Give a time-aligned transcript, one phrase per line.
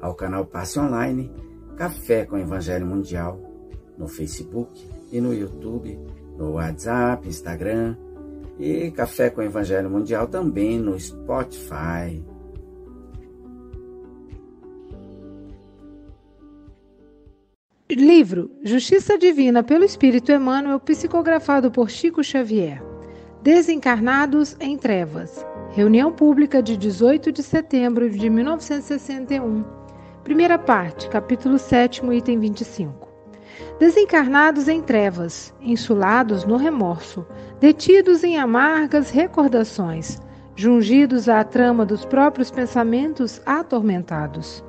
[0.00, 1.30] ao canal Passe Online,
[1.76, 3.40] Café com Evangelho Mundial,
[3.96, 5.98] no Facebook e no YouTube
[6.38, 7.96] no WhatsApp, Instagram
[8.58, 12.24] e Café com Evangelho Mundial também no Spotify.
[17.90, 22.82] Livro Justiça Divina pelo Espírito Emmanuel, psicografado por Chico Xavier.
[23.42, 25.44] Desencarnados em Trevas.
[25.70, 29.77] Reunião pública de 18 de setembro de 1961.
[30.28, 33.08] Primeira parte, capítulo 7, item 25
[33.80, 37.24] desencarnados em trevas, insulados no remorso,
[37.58, 40.20] detidos em amargas recordações,
[40.54, 44.62] jungidos à trama dos próprios pensamentos atormentados.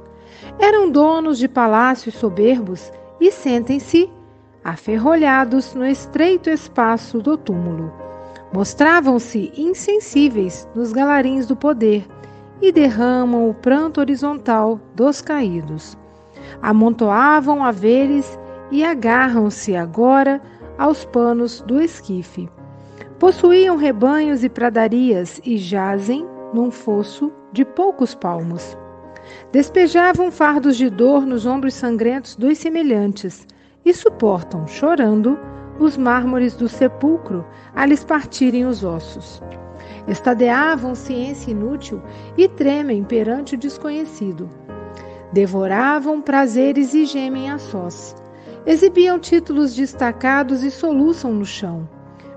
[0.58, 4.10] Eram donos de palácios soberbos e sentem-se
[4.64, 7.92] aferrolhados no estreito espaço do túmulo.
[8.54, 12.08] Mostravam-se insensíveis nos galarins do poder
[12.62, 15.98] e derramam o pranto horizontal dos caídos.
[16.62, 18.40] Amontoavam haveres
[18.72, 20.42] e agarram-se agora
[20.78, 22.50] aos panos do esquife.
[23.18, 28.78] Possuíam rebanhos e pradarias e jazem num fosso de poucos palmos.
[29.52, 33.46] Despejavam fardos de dor nos ombros sangrentos dos semelhantes
[33.86, 35.38] e suportam, chorando,
[35.80, 39.42] os mármores do sepulcro a lhes partirem os ossos.
[40.10, 42.02] Estadeavam ciência inútil
[42.36, 44.50] e tremem perante o desconhecido.
[45.32, 48.16] Devoravam prazeres e gemem a sós.
[48.66, 51.88] Exibiam títulos destacados e soluçam no chão.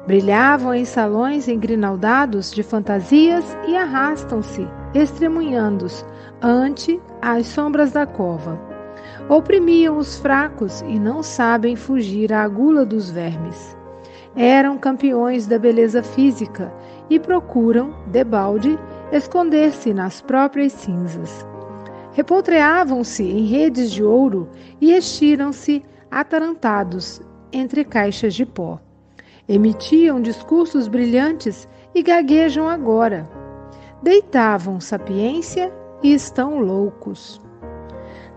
[0.07, 6.05] Brilhavam em salões engrinaldados de fantasias e arrastam-se, estremunhando-os,
[6.43, 8.61] ante as sombras da cova.
[9.29, 13.77] Oprimiam os fracos e não sabem fugir à gula dos vermes.
[14.35, 16.73] Eram campeões da beleza física
[17.11, 18.79] e procuram, debalde,
[19.13, 21.47] esconder-se nas próprias cinzas.
[22.13, 24.49] Repotreavam-se em redes de ouro
[24.81, 27.21] e estiram-se atarantados
[27.53, 28.79] entre caixas de pó.
[29.49, 33.29] Emitiam discursos brilhantes e gaguejam agora.
[34.03, 37.41] Deitavam sapiência e estão loucos.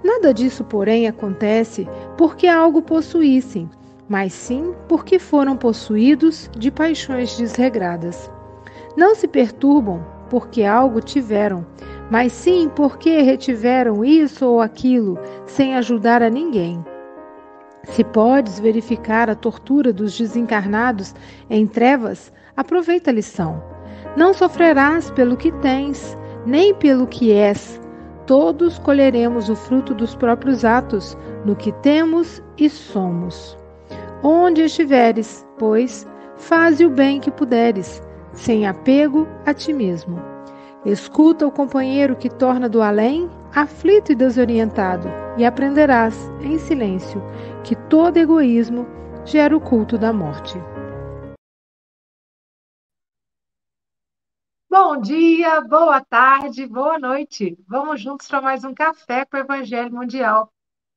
[0.04, 1.88] Nada disso, porém, acontece
[2.18, 3.70] porque algo possuíssem,
[4.08, 8.30] mas sim porque foram possuídos de paixões desregradas.
[8.95, 11.66] Não se perturbam porque algo tiveram,
[12.09, 16.83] mas sim porque retiveram isso ou aquilo sem ajudar a ninguém.
[17.83, 21.13] Se podes verificar a tortura dos desencarnados
[21.50, 23.61] em trevas, aproveita a lição.
[24.16, 27.79] Não sofrerás pelo que tens, nem pelo que és.
[28.25, 33.57] Todos colheremos o fruto dos próprios atos, no que temos e somos.
[34.23, 36.07] Onde estiveres, pois,
[36.38, 38.01] faze o bem que puderes,
[38.35, 40.22] sem apego a ti mesmo.
[40.85, 45.07] Escuta o companheiro que torna do além aflito e desorientado,
[45.38, 47.22] e aprenderás, em silêncio,
[47.63, 48.85] que todo egoísmo
[49.24, 50.59] gera o culto da morte.
[54.69, 57.57] Bom dia, boa tarde, boa noite.
[57.66, 60.51] Vamos juntos para mais um café com o Evangelho Mundial.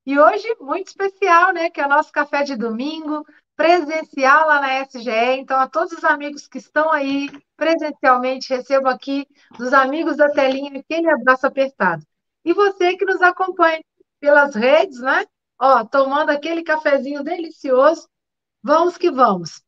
[0.04, 1.70] E hoje, muito especial, né?
[1.70, 3.24] Que é o nosso café de domingo,
[3.58, 5.40] presencial lá na SGE.
[5.40, 9.26] Então, a todos os amigos que estão aí presencialmente, recebo aqui
[9.58, 12.06] dos amigos da telinha aquele abraço apertado.
[12.44, 13.80] E você que nos acompanha
[14.20, 15.26] pelas redes, né?
[15.60, 18.08] Ó, tomando aquele cafezinho delicioso.
[18.62, 19.60] Vamos que vamos.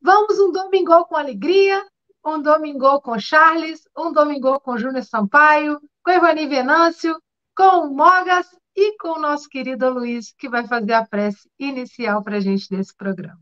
[0.00, 1.86] Vamos um domingo com alegria,
[2.24, 7.20] um domingo com Charles, um domingo com Júnior Sampaio, com Evani Venâncio,
[7.54, 12.36] com Mogas e com o nosso querido Luiz, que vai fazer a prece inicial para
[12.36, 13.40] a gente desse programa.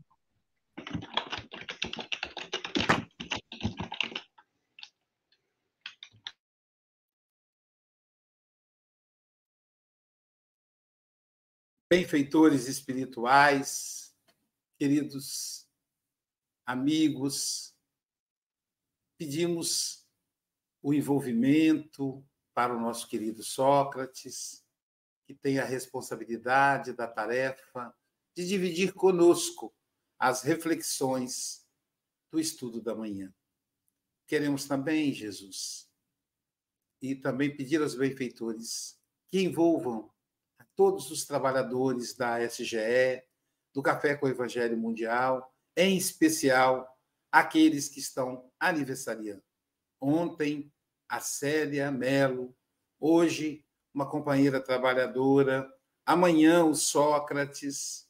[11.93, 14.15] benfeitores espirituais,
[14.79, 15.69] queridos
[16.65, 17.71] amigos,
[19.15, 20.03] pedimos
[20.81, 24.62] o envolvimento para o nosso querido Sócrates,
[25.25, 27.93] que tem a responsabilidade da tarefa
[28.35, 29.73] de dividir conosco
[30.19, 31.65] as reflexões
[32.31, 33.33] do estudo da manhã.
[34.27, 35.89] Queremos também, Jesus,
[37.01, 38.99] e também pedir aos benfeitores
[39.29, 40.11] que envolvam
[40.57, 43.23] a todos os trabalhadores da SGE,
[43.73, 46.87] do Café com o Evangelho Mundial, em especial
[47.31, 49.43] aqueles que estão aniversariando.
[49.99, 50.71] Ontem,
[51.09, 52.55] a Célia Melo,
[52.99, 53.62] hoje,
[53.93, 55.71] uma companheira trabalhadora,
[56.05, 58.09] amanhã, o Sócrates,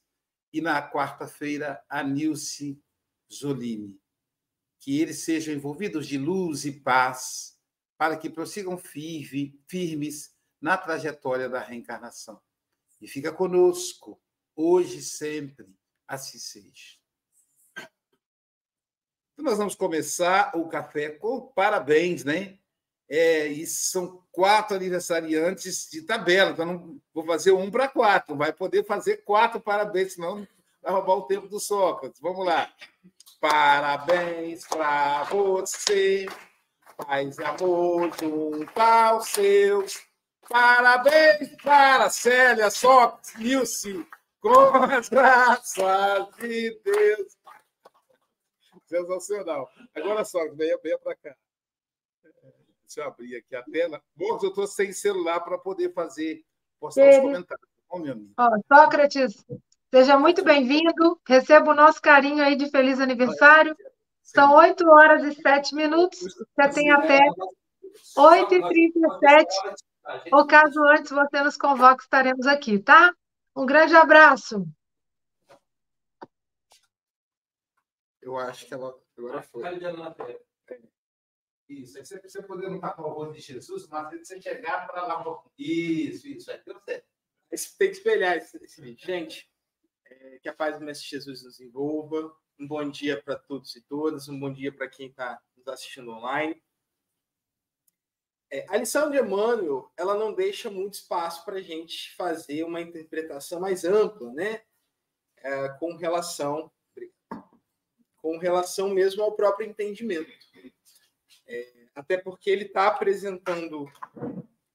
[0.52, 2.82] e na quarta-feira, a Nilce
[3.32, 4.00] Zolini.
[4.80, 7.58] Que eles sejam envolvidos de luz e paz,
[7.98, 12.42] para que prossigam firme, firmes na trajetória da reencarnação.
[13.02, 14.22] E fica conosco,
[14.56, 15.68] hoje e sempre,
[16.08, 16.98] assim seja.
[19.34, 22.60] Então, nós vamos começar o café com parabéns, né?
[23.10, 28.52] É, e são quatro aniversariantes de tabela, então não vou fazer um para quatro, vai
[28.52, 30.48] poder fazer quatro parabéns, senão
[30.82, 32.20] vai roubar o tempo do Sócrates.
[32.22, 32.72] Vamos lá.
[33.40, 36.26] Parabéns para você,
[36.98, 40.02] paz e amor junto aos seus.
[40.48, 44.08] Parabéns para Célia, Sócrates, Nilce,
[44.40, 47.38] com as graças de Deus.
[48.88, 49.70] Sensacional.
[49.96, 51.36] Agora, Sócrates, venha, venha para cá.
[52.94, 54.04] Deixa eu abrir aqui a tela.
[54.16, 56.46] Bom, eu estou sem celular para poder fazer,
[56.80, 57.68] postar os comentários.
[57.90, 58.34] Bom, meu amigo.
[58.38, 59.44] Ó, Sócrates,
[59.92, 61.20] seja muito bem-vindo.
[61.28, 63.76] Receba o nosso carinho aí de feliz aniversário.
[64.22, 66.20] São 8 horas e 7 minutos.
[66.20, 67.20] Você tem até
[68.16, 69.48] 8h37.
[70.32, 73.12] Ou caso antes você nos convoque, estaremos aqui, tá?
[73.56, 74.68] Um grande abraço.
[78.22, 79.64] Eu acho que ela agora foi.
[81.70, 85.06] Isso, aí você, você poder estar com o rosto de Jesus, mas você chegar para
[85.06, 85.24] lá.
[85.58, 86.82] Isso, isso, aí certo.
[87.78, 89.06] Tem que espelhar esse, esse vídeo.
[89.06, 89.50] Gente,
[90.06, 92.36] é, que a paz do Mestre Jesus nos envolva.
[92.60, 96.12] Um bom dia para todos e todas, um bom dia para quem está nos assistindo
[96.12, 96.62] online.
[98.52, 102.80] É, a lição de Emmanuel, ela não deixa muito espaço para a gente fazer uma
[102.80, 104.62] interpretação mais ampla, né?
[105.38, 106.72] É, com relação
[108.24, 110.32] com relação mesmo ao próprio entendimento.
[111.48, 113.86] É, até porque ele está apresentando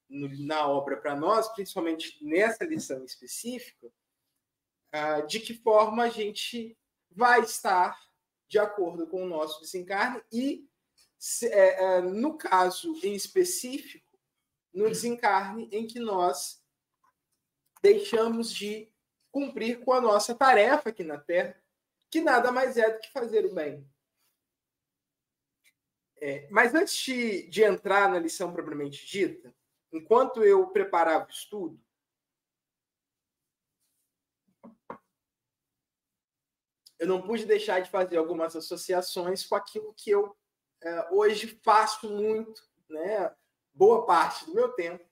[0.09, 3.91] no, na obra para nós, principalmente nessa lição específica,
[4.93, 6.76] ah, de que forma a gente
[7.11, 7.99] vai estar
[8.49, 10.67] de acordo com o nosso desencarne e,
[11.19, 14.19] se, é, é, no caso em específico,
[14.73, 16.62] no desencarne em que nós
[17.82, 18.91] deixamos de
[19.31, 21.61] cumprir com a nossa tarefa aqui na Terra,
[22.11, 23.87] que nada mais é do que fazer o bem.
[26.20, 29.55] É, mas antes de, de entrar na lição propriamente dita,
[29.93, 31.81] enquanto eu preparava o estudo,
[36.99, 40.37] eu não pude deixar de fazer algumas associações com aquilo que eu
[40.82, 43.35] é, hoje faço muito, né,
[43.73, 45.09] boa parte do meu tempo,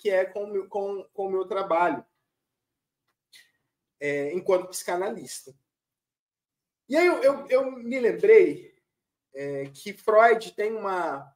[0.00, 2.04] que é com o meu, com, com meu trabalho
[4.00, 5.54] é, enquanto psicanalista.
[6.88, 8.71] E aí eu, eu, eu me lembrei
[9.34, 11.32] é, que Freud tem uma,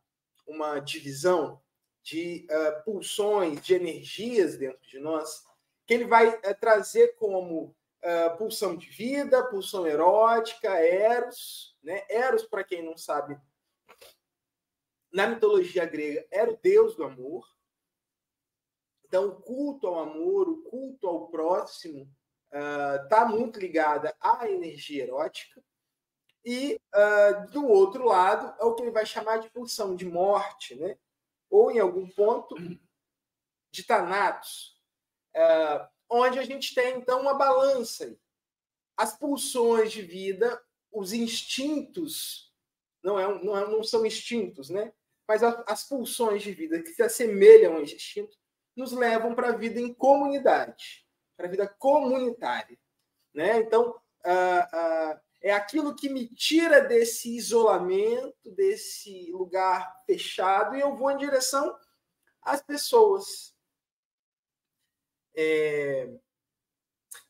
[0.47, 1.61] uma divisão
[2.07, 5.45] de uh, pulsões, de energias dentro de nós,
[5.85, 11.77] que ele vai uh, trazer como uh, pulsão de vida, pulsão erótica, eros.
[11.83, 12.05] Né?
[12.09, 13.37] Eros, para quem não sabe,
[15.13, 17.45] na mitologia grega, era o deus do amor.
[19.05, 22.09] Então, o culto ao amor, o culto ao próximo,
[23.03, 25.63] está muito ligada à energia erótica.
[26.47, 30.77] E, uh, do outro lado, é o que ele vai chamar de pulsão de morte,
[30.77, 30.97] né?
[31.51, 32.55] ou em algum ponto
[33.73, 34.81] de Thanatos,
[35.35, 38.17] uh, onde a gente tem, então, uma balança.
[38.97, 40.63] As pulsões de vida,
[40.93, 42.55] os instintos,
[43.03, 44.93] não, é, não, é, não são instintos, né?
[45.29, 48.39] mas as pulsões de vida que se assemelham aos instintos,
[48.77, 52.79] nos levam para a vida em comunidade para a vida comunitária.
[53.35, 53.59] Né?
[53.59, 60.95] Então, ah, ah, é aquilo que me tira desse isolamento, desse lugar fechado, e eu
[60.97, 61.77] vou em direção
[62.43, 63.55] às pessoas.
[65.35, 66.09] É,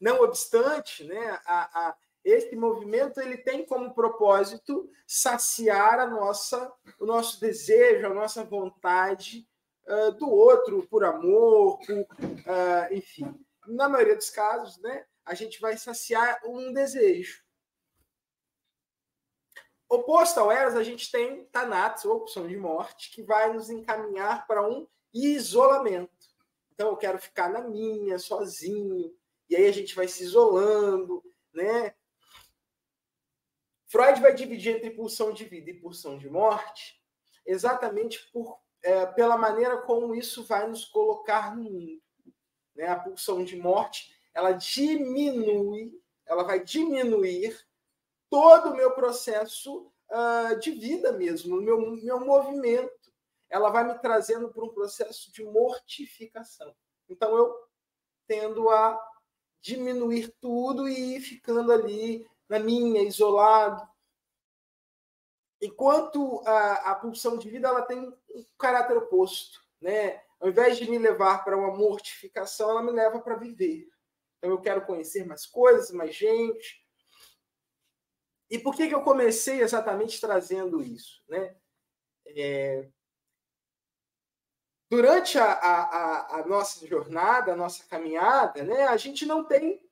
[0.00, 7.06] não obstante, né, a, a, esse movimento ele tem como propósito saciar a nossa, o
[7.06, 9.48] nosso desejo, a nossa vontade
[9.86, 15.60] uh, do outro, por amor, por, uh, enfim na maioria dos casos, né, a gente
[15.60, 17.44] vai saciar um desejo.
[19.88, 24.46] Oposto ao Eros, a gente tem Thanatos, ou opção de morte, que vai nos encaminhar
[24.46, 26.10] para um isolamento.
[26.72, 29.14] Então, eu quero ficar na minha, sozinho,
[29.48, 31.94] e aí a gente vai se isolando, né?
[33.86, 37.00] Freud vai dividir entre pulsão de vida e pulsão de morte
[37.46, 42.02] exatamente por é, pela maneira como isso vai nos colocar no mundo.
[42.74, 42.86] Né?
[42.86, 45.92] A pulsão de morte ela diminui,
[46.24, 47.65] ela vai diminuir
[48.30, 52.92] todo o meu processo uh, de vida mesmo, meu, meu movimento.
[53.49, 56.75] Ela vai me trazendo para um processo de mortificação.
[57.09, 57.54] Então eu
[58.26, 59.00] tendo a
[59.61, 63.87] diminuir tudo e ir ficando ali na minha, isolado.
[65.61, 70.23] Enquanto a, a pulsão de vida ela tem um caráter oposto, né?
[70.38, 73.88] Ao invés de me levar para uma mortificação, ela me leva para viver.
[74.38, 76.85] Então eu quero conhecer mais coisas, mais gente.
[78.48, 81.22] E por que, que eu comecei exatamente trazendo isso?
[81.28, 81.56] Né?
[82.26, 82.88] É...
[84.88, 89.84] Durante a, a, a, nossa jornada, a nossa caminhada, né, a gente não tem.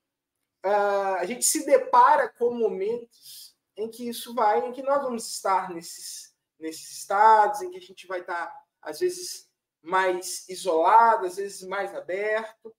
[0.65, 5.29] Uh, a gente se depara com momentos em que isso vai, em que nós vamos
[5.29, 9.51] estar nesses, nesses estados, em que a gente vai estar, às vezes,
[9.83, 12.75] mais isolado, às vezes mais aberto.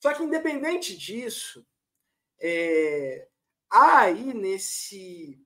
[0.00, 1.66] Só que, independente disso,
[2.40, 3.28] é,
[3.70, 5.42] há aí nesse.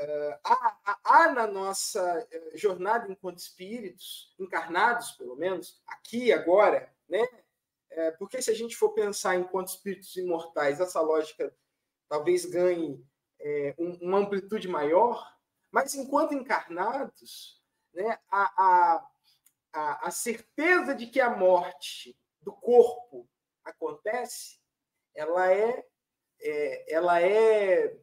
[0.00, 6.90] Uh, há, há, há, na nossa eh, jornada enquanto espíritos, encarnados pelo menos, aqui agora,
[7.06, 7.26] né?
[7.90, 11.54] É, porque se a gente for pensar enquanto espíritos imortais, essa lógica
[12.08, 13.04] talvez ganhe
[13.40, 15.36] é, um, uma amplitude maior,
[15.70, 17.60] mas enquanto encarnados,
[17.92, 19.04] né, a,
[19.72, 23.28] a, a certeza de que a morte do corpo
[23.64, 24.58] acontece,
[25.14, 25.86] ela é,
[26.40, 27.96] é, ela é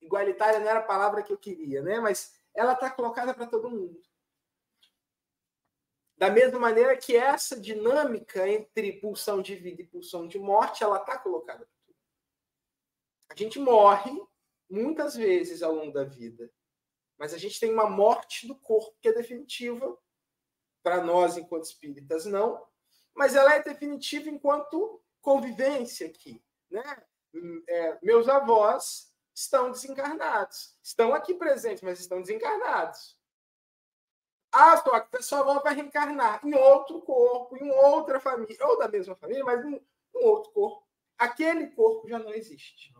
[0.00, 2.00] igualitária, não era a palavra que eu queria, né?
[2.00, 4.00] mas ela está colocada para todo mundo.
[6.16, 10.98] Da mesma maneira que essa dinâmica entre pulsão de vida e pulsão de morte, ela
[10.98, 11.98] está colocada para mundo.
[13.30, 14.12] A gente morre
[14.68, 16.52] muitas vezes ao longo da vida,
[17.18, 19.98] mas a gente tem uma morte do corpo que é definitiva
[20.82, 22.66] para nós enquanto espíritas não,
[23.14, 26.42] mas ela é definitiva enquanto convivência aqui.
[26.70, 26.82] Né?
[27.68, 30.76] É, meus avós estão desencarnados.
[30.82, 33.16] Estão aqui presentes, mas estão desencarnados.
[34.52, 38.86] Ah, só que sua avó vai reencarnar em outro corpo, em outra família, ou da
[38.86, 39.74] mesma família, mas em
[40.14, 40.86] um outro corpo.
[41.16, 42.92] Aquele corpo já não existe.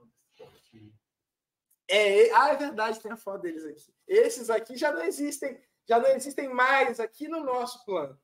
[1.89, 3.95] É, ah, é verdade, tem a foto deles aqui.
[4.09, 8.19] Esses aqui já não existem, já não existem mais aqui no nosso plano.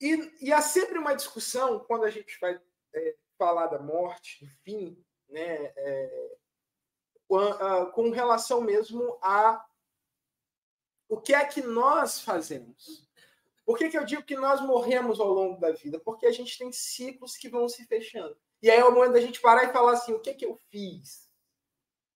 [0.00, 2.60] E, e há sempre uma discussão quando a gente vai
[2.94, 6.36] é, falar da morte, do fim, né, é,
[7.26, 7.40] com,
[7.92, 9.64] com relação mesmo a
[11.08, 13.08] o que é que nós fazemos.
[13.64, 15.98] Por que, que eu digo que nós morremos ao longo da vida?
[15.98, 18.36] Porque a gente tem ciclos que vão se fechando.
[18.62, 20.58] E aí é o momento da gente parar e falar assim: o que, que eu
[20.70, 21.30] fiz?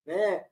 [0.04, 0.46] Né?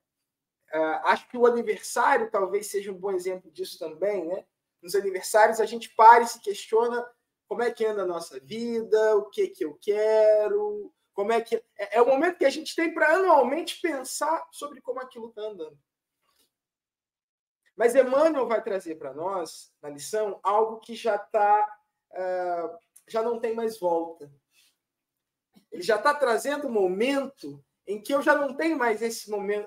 [0.72, 4.26] Uh, acho que o aniversário talvez seja um bom exemplo disso também.
[4.26, 4.44] Né?
[4.82, 7.06] Nos aniversários, a gente para e se questiona
[7.50, 11.56] como é que anda a nossa vida, o que que eu quero, como é que
[11.76, 15.42] é, é o momento que a gente tem para anualmente pensar sobre como aquilo está
[15.42, 15.76] andando.
[17.74, 21.76] Mas Emmanuel vai trazer para nós na lição algo que já está
[22.12, 22.78] uh,
[23.08, 24.32] já não tem mais volta.
[25.72, 29.66] Ele já está trazendo um momento em que eu já não tenho mais esse momento,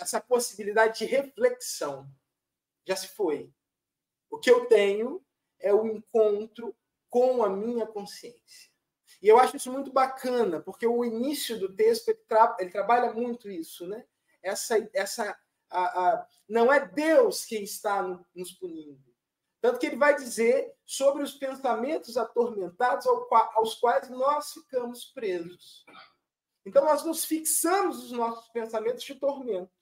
[0.00, 2.08] essa possibilidade de reflexão.
[2.86, 3.52] Já se foi.
[4.30, 5.22] O que eu tenho
[5.60, 6.74] é o encontro
[7.08, 8.70] com a minha consciência.
[9.20, 13.12] E eu acho isso muito bacana, porque o início do texto ele, tra ele trabalha
[13.12, 14.04] muito isso, né?
[14.42, 15.36] Essa, essa,
[15.68, 18.02] a, a, não é Deus quem está
[18.34, 19.08] nos punindo.
[19.60, 25.84] Tanto que ele vai dizer sobre os pensamentos atormentados aos quais nós ficamos presos.
[26.64, 29.72] Então, nós nos fixamos nos nossos pensamentos de tormento.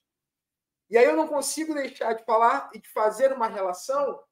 [0.89, 4.23] E aí eu não consigo deixar de falar e de fazer uma relação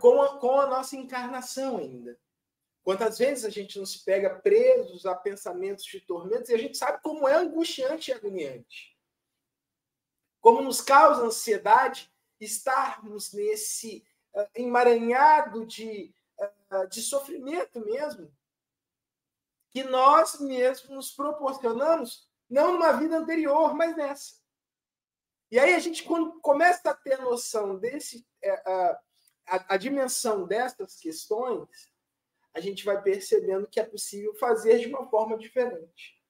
[0.00, 2.18] com a, com a nossa encarnação ainda.
[2.82, 6.76] Quantas vezes a gente não se pega presos a pensamentos de tormentos e a gente
[6.76, 8.98] sabe como é angustiante e agoniante.
[10.40, 14.02] Como nos causa ansiedade estarmos nesse
[14.34, 16.14] uh, emaranhado de,
[16.72, 18.34] uh, de sofrimento mesmo,
[19.68, 24.40] que nós mesmos nos proporcionamos, não numa vida anterior, mas nessa.
[25.50, 29.09] E aí a gente, quando começa a ter noção desse, uh,
[29.50, 31.90] a, a dimensão dessas questões,
[32.54, 36.20] a gente vai percebendo que é possível fazer de uma forma diferente.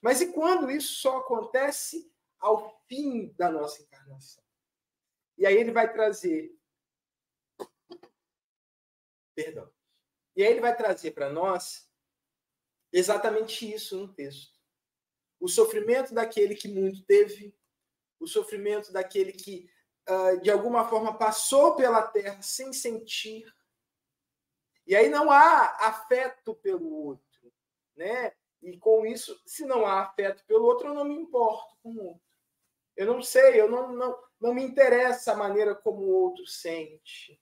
[0.00, 4.42] Mas e quando isso só acontece ao fim da nossa encarnação?
[5.36, 6.54] E aí ele vai trazer.
[9.34, 9.70] Perdão.
[10.36, 11.90] E aí ele vai trazer para nós
[12.92, 14.60] exatamente isso no texto.
[15.40, 17.52] o sofrimento daquele que muito teve,
[18.20, 19.68] o sofrimento daquele que,
[20.42, 23.52] de alguma forma, passou pela terra sem sentir.
[24.86, 27.52] E aí não há afeto pelo outro,
[27.96, 28.32] né?
[28.60, 32.04] E com isso, se não há afeto pelo outro, eu não me importo com o
[32.06, 32.22] outro.
[32.96, 37.40] Eu não sei, eu não, não, não me interessa a maneira como o outro sente.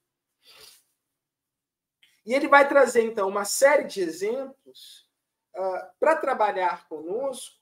[2.25, 5.11] E ele vai trazer, então, uma série de exemplos
[5.55, 7.61] uh, para trabalhar conosco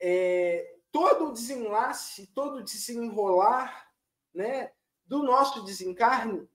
[0.00, 3.92] é, todo o desenlace, todo o desenrolar
[4.32, 4.72] né,
[5.04, 6.48] do nosso desencarne,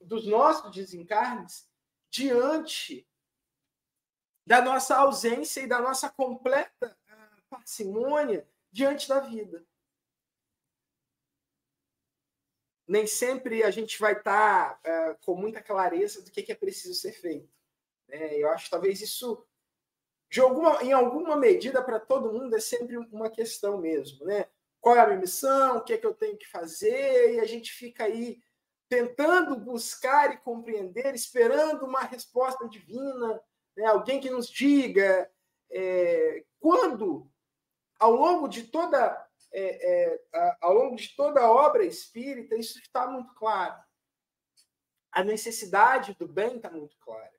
[0.00, 1.68] dos nossos desencarnes,
[2.08, 3.06] diante
[4.46, 9.62] da nossa ausência e da nossa completa ah, parcimônia diante da vida.
[12.88, 16.94] Nem sempre a gente vai estar tá, uh, com muita clareza do que, é preciso
[16.94, 17.52] ser feito.
[18.08, 19.46] É, eu acho que talvez isso,
[20.32, 24.46] de alguma, em alguma medida, para todo mundo é sempre uma questão mesmo, né?
[24.80, 25.76] Qual é a minha missão?
[25.76, 27.34] O que é que eu tenho que fazer?
[27.34, 28.40] E a gente fica aí
[28.88, 33.42] tentando buscar e compreender, esperando uma resposta divina,
[33.76, 33.84] né?
[33.84, 35.30] alguém que nos diga
[35.70, 37.30] é, quando,
[38.00, 43.06] ao longo de toda é, é, ao longo de toda a obra espírita, isso está
[43.06, 43.78] muito claro.
[45.10, 47.30] A necessidade do bem está muito clara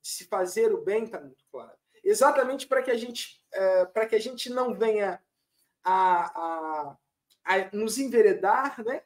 [0.00, 1.81] de se fazer o bem está muito claro.
[2.04, 5.22] Exatamente para que a gente é, para que a gente não venha
[5.84, 6.98] a, a,
[7.44, 9.02] a nos enveredar né,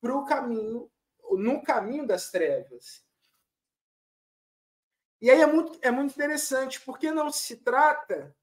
[0.00, 0.90] para o caminho,
[1.30, 3.04] no caminho das trevas.
[5.20, 8.36] E aí é muito, é muito interessante, porque não se trata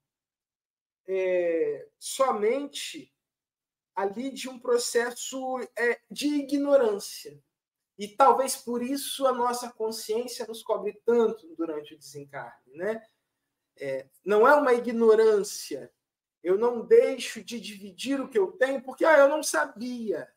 [1.06, 3.14] é, somente
[3.94, 7.40] ali de um processo é, de ignorância.
[7.98, 12.72] E talvez por isso a nossa consciência nos cobre tanto durante o desencarne.
[12.74, 13.00] Né?
[13.78, 15.92] É, não é uma ignorância.
[16.42, 20.32] Eu não deixo de dividir o que eu tenho porque ah, eu não sabia.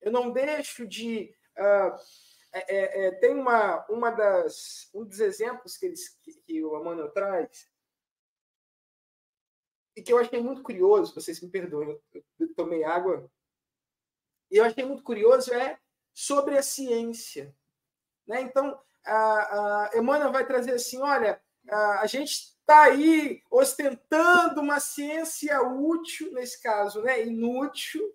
[0.00, 1.34] Eu não deixo de.
[1.56, 1.98] Uh,
[2.52, 7.10] é, é, tem uma, uma das, um dos exemplos que, eles, que, que o Emmanuel
[7.10, 7.68] traz,
[9.94, 12.00] e que eu achei muito curioso, vocês me perdoem,
[12.38, 13.30] eu tomei água,
[14.50, 15.78] e eu achei muito curioso, é
[16.14, 17.54] sobre a ciência.
[18.26, 18.42] Né?
[18.42, 24.80] Então, a, a Emmanuel vai trazer assim: olha, a, a gente está aí ostentando uma
[24.80, 27.26] ciência útil, nesse caso, né?
[27.26, 28.14] inútil,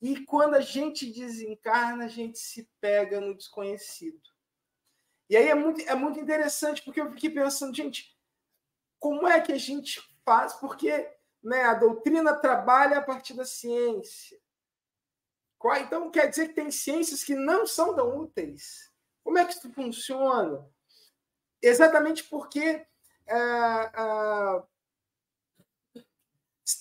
[0.00, 4.20] e quando a gente desencarna, a gente se pega no desconhecido.
[5.28, 8.16] E aí é muito, é muito interessante, porque eu fiquei pensando, gente,
[8.98, 10.54] como é que a gente faz?
[10.54, 11.08] Porque
[11.42, 14.40] né, a doutrina trabalha a partir da ciência.
[15.82, 18.90] Então, quer dizer que tem ciências que não são tão úteis.
[19.22, 20.66] Como é que isso funciona?
[21.62, 22.86] Exatamente porque
[23.28, 24.64] ah,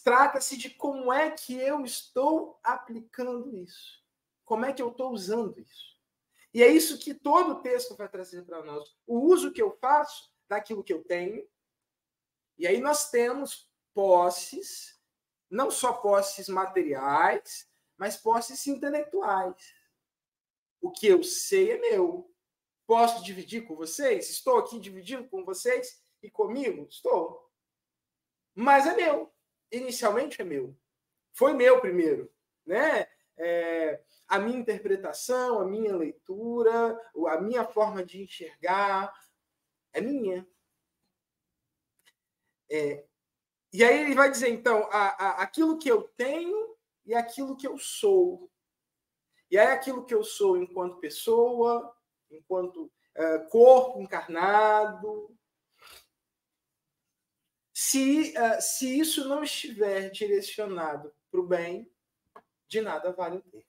[0.03, 4.03] trata-se de como é que eu estou aplicando isso.
[4.45, 5.89] Como é que eu estou usando isso.
[6.53, 8.95] E é isso que todo o texto vai trazer para nós.
[9.05, 11.47] O uso que eu faço daquilo que eu tenho.
[12.57, 14.99] E aí nós temos posses,
[15.49, 19.73] não só posses materiais, mas posses intelectuais.
[20.81, 22.28] O que eu sei é meu.
[22.89, 24.31] Posso dividir com vocês?
[24.31, 26.87] Estou aqui dividindo com vocês e comigo?
[26.89, 27.47] Estou.
[28.55, 29.31] Mas é meu.
[29.71, 30.75] Inicialmente é meu.
[31.31, 32.33] Foi meu primeiro.
[32.65, 33.07] Né?
[33.37, 39.13] É, a minha interpretação, a minha leitura, a minha forma de enxergar
[39.93, 40.49] é minha.
[42.71, 43.05] É,
[43.71, 46.75] e aí ele vai dizer, então, a, a, aquilo que eu tenho
[47.05, 48.51] e aquilo que eu sou.
[49.51, 51.95] E aí aquilo que eu sou enquanto pessoa,
[52.31, 55.35] enquanto uh, corpo encarnado.
[57.73, 61.91] Se, uh, se isso não estiver direcionado para o bem,
[62.67, 63.65] de nada vale o ter.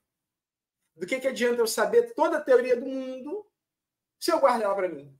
[0.95, 3.49] Do que, que adianta eu saber toda a teoria do mundo
[4.19, 5.17] se eu guardo ela para mim?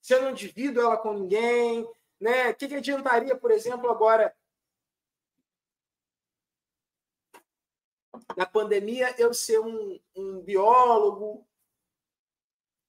[0.00, 1.88] Se eu não divido ela com ninguém,
[2.20, 2.50] né?
[2.50, 4.34] O que, que adiantaria, por exemplo, agora
[8.36, 11.46] na pandemia, eu ser um, um biólogo,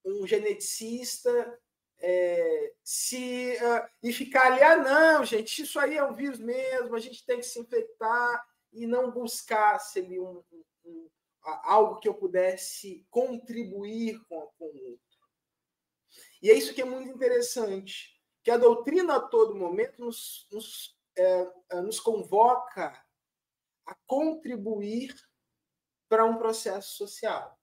[0.05, 1.59] um geneticista,
[1.99, 6.95] é, se uh, e ficar ali, ah, não, gente, isso aí é um vírus mesmo,
[6.95, 11.09] a gente tem que se infectar e não buscar ali um, um, um,
[11.63, 15.03] algo que eu pudesse contribuir com, com o outro.
[16.41, 20.97] E é isso que é muito interessante, que a doutrina a todo momento nos, nos,
[21.17, 23.01] é, nos convoca
[23.85, 25.15] a contribuir
[26.09, 27.57] para um processo social,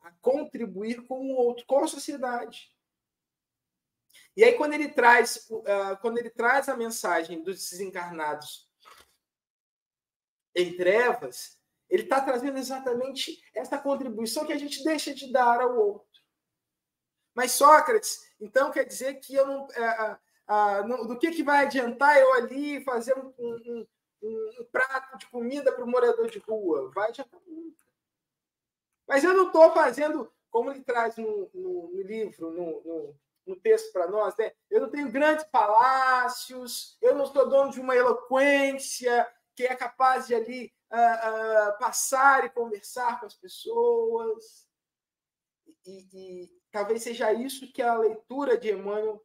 [0.00, 2.70] a contribuir com o outro, com a sociedade.
[4.36, 8.68] E aí, quando ele traz, uh, quando ele traz a mensagem dos desencarnados
[10.54, 15.76] em trevas, ele está trazendo exatamente essa contribuição que a gente deixa de dar ao
[15.76, 16.08] outro.
[17.34, 22.16] Mas Sócrates, então quer dizer que eu não, uh, não do que, que vai adiantar
[22.16, 23.86] eu ali fazer um, um,
[24.22, 26.90] um, um prato de comida para o morador de rua?
[26.94, 27.89] Vai adiantar muito.
[29.10, 33.56] Mas eu não estou fazendo, como ele traz no, no, no livro, no, no no
[33.56, 34.52] texto para nós, né?
[34.70, 40.26] Eu não tenho grandes palácios, eu não estou dono de uma eloquência que é capaz
[40.26, 44.68] de ali uh, uh, passar e conversar com as pessoas.
[45.84, 49.24] E, e, talvez seja isso que a leitura de Emmanuel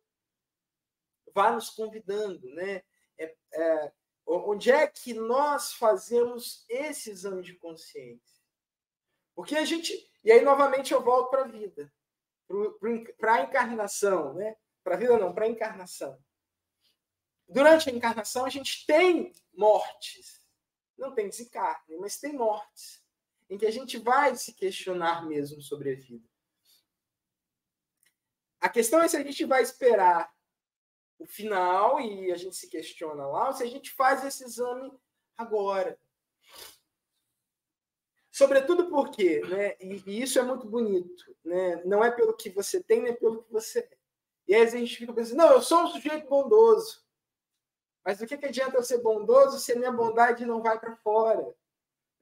[1.34, 2.82] vá nos convidando, né?
[3.18, 3.92] É, é,
[4.26, 8.35] onde é que nós fazemos esse exame de consciência?
[9.36, 9.94] Porque a gente.
[10.24, 11.92] E aí, novamente, eu volto para a vida
[13.18, 14.56] para a encarnação, né?
[14.84, 16.18] Para a vida não, para a encarnação.
[17.48, 20.42] Durante a encarnação a gente tem mortes,
[20.98, 23.04] não tem desencarne, mas tem mortes
[23.50, 26.28] em que a gente vai se questionar mesmo sobre a vida.
[28.60, 30.34] A questão é se a gente vai esperar
[31.20, 34.92] o final e a gente se questiona lá, ou se a gente faz esse exame
[35.38, 36.00] agora.
[38.36, 42.84] Sobretudo porque, né, e, e, isso é muito bonito, né, não é pelo que você
[42.84, 43.98] tem, nem pelo que você é.
[44.46, 47.02] E aí a gente fica pensando, não, eu sou um sujeito bondoso.
[48.04, 50.98] Mas do que, que adianta eu ser bondoso se a minha bondade não vai para
[50.98, 51.56] fora?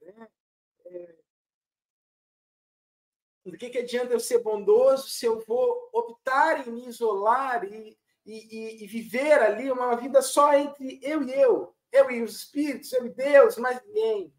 [0.02, 0.28] Né?
[0.86, 1.15] É...
[3.47, 7.97] Do que, que adianta eu ser bondoso se eu vou optar em me isolar e,
[8.23, 11.76] e, e viver ali uma vida só entre eu e eu?
[11.91, 14.32] Eu e os espíritos, eu e Deus, mais ninguém.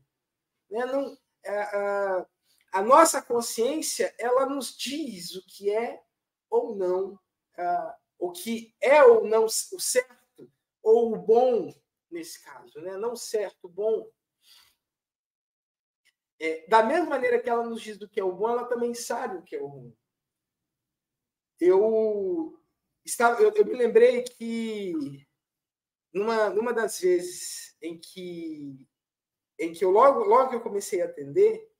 [0.70, 0.86] Né?
[0.86, 2.26] Não, a, é, é,
[2.72, 6.02] a nossa consciência ela nos diz o que é
[6.50, 10.50] ou não, uh, o que é ou não o certo
[10.82, 11.74] ou o bom
[12.10, 12.96] nesse caso, né?
[12.96, 14.08] Não certo, bom.
[16.38, 18.92] É, da mesma maneira que ela nos diz do que é o bom, ela também
[18.92, 19.96] sabe o que é o ruim.
[21.60, 22.60] Eu
[23.04, 25.26] estava, eu, eu me lembrei que
[26.12, 28.86] numa, numa das vezes em que
[29.58, 31.70] em que eu logo, logo que eu comecei a atender,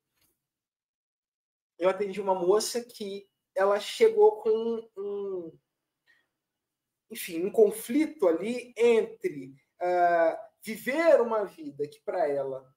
[1.78, 5.58] eu atendi uma moça que ela chegou com um,
[7.10, 12.72] enfim, um conflito ali entre uh, viver uma vida que para ela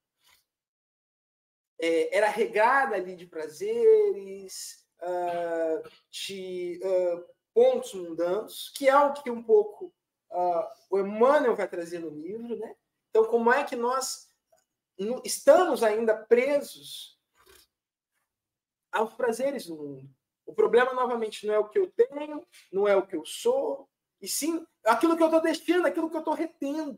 [1.80, 9.30] é, era regada ali de prazeres, uh, de uh, pontos mundanos, que é o que
[9.30, 9.94] um pouco
[10.90, 12.76] o Emmanuel vai trazer no livro, né?
[13.10, 14.27] Então, como é que nós
[15.24, 17.18] estamos ainda presos
[18.92, 20.10] aos prazeres do mundo.
[20.46, 23.90] O problema, novamente, não é o que eu tenho, não é o que eu sou,
[24.22, 26.98] e sim aquilo que eu estou deixando, aquilo que eu estou retendo.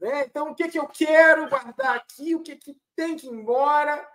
[0.00, 0.24] Né?
[0.24, 4.10] Então, o que, que eu quero guardar aqui, o que, que tem que ir embora.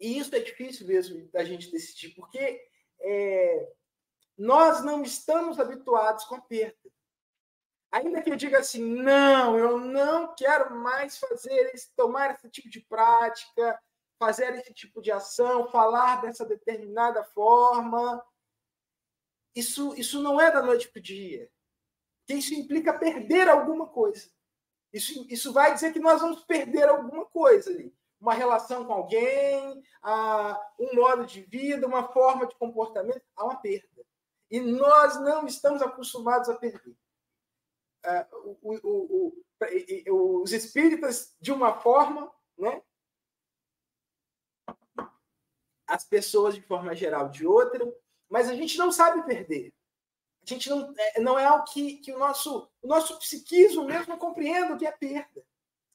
[0.00, 2.66] E isso é difícil mesmo da gente decidir, porque
[3.00, 3.72] é,
[4.36, 6.90] nós não estamos habituados com a perda.
[7.90, 12.68] Ainda que eu diga assim, não, eu não quero mais fazer esse, tomar esse tipo
[12.68, 13.80] de prática,
[14.18, 18.22] fazer esse tipo de ação, falar dessa determinada forma.
[19.54, 21.50] Isso, isso não é da noite para o dia.
[22.20, 24.28] Porque isso implica perder alguma coisa.
[24.92, 27.94] Isso, isso vai dizer que nós vamos perder alguma coisa ali.
[28.20, 29.82] Uma relação com alguém,
[30.78, 34.04] um modo de vida, uma forma de comportamento, há uma perda.
[34.50, 36.96] E nós não estamos acostumados a perder.
[38.04, 39.42] É, o, o,
[40.08, 42.82] o, os espíritas de uma forma, né?
[45.86, 47.90] as pessoas de forma geral de outra,
[48.28, 49.72] mas a gente não sabe perder.
[50.42, 54.16] A gente não é, não é algo que, que o nosso o nosso psiquismo mesmo
[54.18, 55.44] compreenda o que é perda.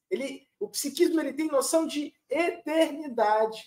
[0.09, 3.65] Ele, o psiquismo ele tem noção de eternidade.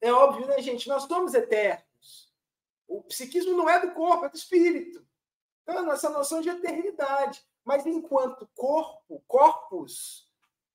[0.00, 0.88] É óbvio, né, gente?
[0.88, 2.32] Nós somos eternos.
[2.86, 5.04] O psiquismo não é do corpo, é do espírito.
[5.70, 7.44] Então, essa noção de eternidade.
[7.64, 10.28] Mas enquanto corpo, corpos,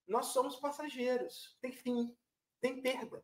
[0.08, 1.58] nós somos passageiros.
[1.62, 2.16] Tem fim,
[2.62, 3.24] tem perda.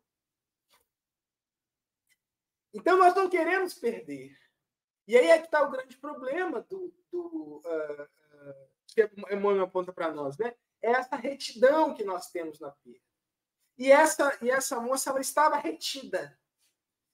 [2.74, 4.36] Então, nós não queremos perder.
[5.08, 9.92] E aí é que está o grande problema do, do uh, uh, que Emmanuel aponta
[9.92, 10.54] para nós, né?
[10.80, 13.00] É essa retidão que nós temos na perda.
[13.78, 16.38] E essa, e essa moça ela estava retida.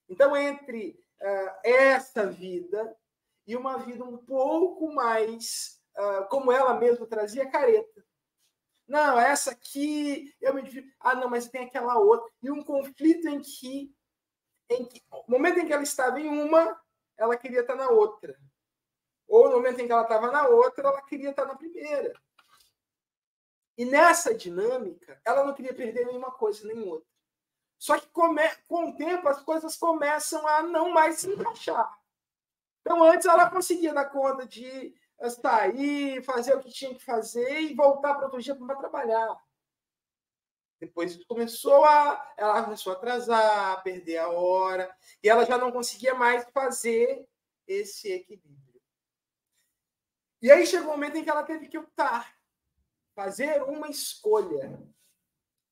[0.08, 2.96] Então, entre uh, essa vida
[3.48, 8.04] e uma vida um pouco mais, uh, como ela mesma trazia, careta.
[8.86, 10.62] Não, essa aqui, eu me.
[11.00, 12.30] Ah, não, mas tem aquela outra.
[12.42, 13.90] E um conflito em que,
[14.70, 16.78] em que, no momento em que ela estava em uma,
[17.16, 18.38] ela queria estar na outra.
[19.26, 22.12] Ou no momento em que ela estava na outra, ela queria estar na primeira.
[23.78, 27.08] E nessa dinâmica, ela não queria perder nenhuma coisa nem outra.
[27.78, 31.97] Só que com o tempo as coisas começam a não mais se encaixar.
[32.88, 34.94] Então antes ela conseguia dar conta de
[35.42, 39.36] sair, fazer o que tinha que fazer e voltar para outro dia para trabalhar.
[40.80, 44.90] Depois começou a, ela começou a atrasar, a perder a hora,
[45.22, 47.28] e ela já não conseguia mais fazer
[47.66, 48.80] esse equilíbrio.
[50.40, 52.34] E aí chegou o um momento em que ela teve que optar,
[53.14, 54.82] fazer uma escolha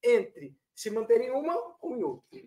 [0.04, 2.46] entre se manter em uma ou em outra.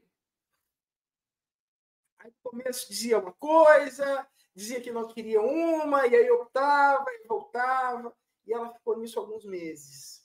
[2.19, 7.27] Aí no começo dizia uma coisa, dizia que não queria uma, e aí optava e
[7.27, 10.19] voltava, e ela ficou nisso alguns meses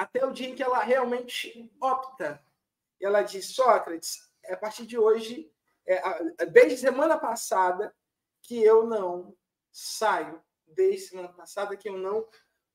[0.00, 2.42] até o dia em que ela realmente opta.
[2.98, 5.52] E ela diz: Sócrates, a partir de hoje,
[5.86, 7.94] é, desde semana passada,
[8.42, 9.36] que eu não
[9.70, 12.26] saio, desde semana passada, que eu não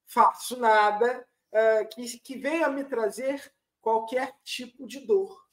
[0.05, 3.51] faço nada é, que, que venha me trazer
[3.81, 5.43] qualquer tipo de dor.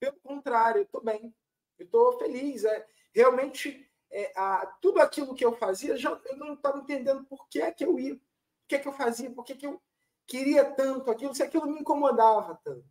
[0.00, 1.34] Pelo contrário, eu estou bem,
[1.78, 2.64] eu estou feliz.
[2.64, 2.86] É,
[3.16, 7.62] realmente, é, a, tudo aquilo que eu fazia, já, eu não estava entendendo por que
[7.62, 8.20] é que eu ia, o
[8.68, 9.82] que é que eu fazia, por que, que eu
[10.26, 12.86] queria tanto aquilo, se aquilo me incomodava tanto.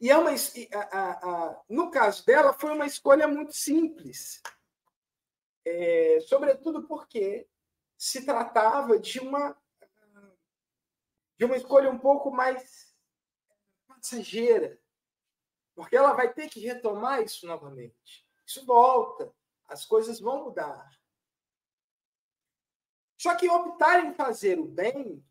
[0.00, 4.40] E é uma, a, a, no caso dela, foi uma escolha muito simples.
[5.64, 7.48] É, sobretudo porque
[7.98, 9.56] se tratava de uma,
[11.36, 12.94] de uma escolha um pouco mais
[13.88, 14.78] passageira.
[15.76, 18.26] Porque ela vai ter que retomar isso novamente.
[18.46, 19.32] Isso volta,
[19.68, 20.90] as coisas vão mudar.
[23.20, 25.22] Só que optar em fazer o bem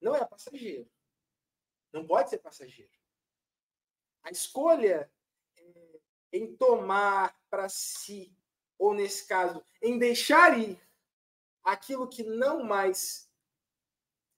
[0.00, 0.90] não é passageiro.
[1.92, 2.90] Não pode ser passageiro.
[4.22, 5.12] A escolha
[5.56, 6.00] é,
[6.32, 8.34] em tomar para si,
[8.78, 10.80] ou nesse caso, em deixar ir
[11.62, 13.30] aquilo que não mais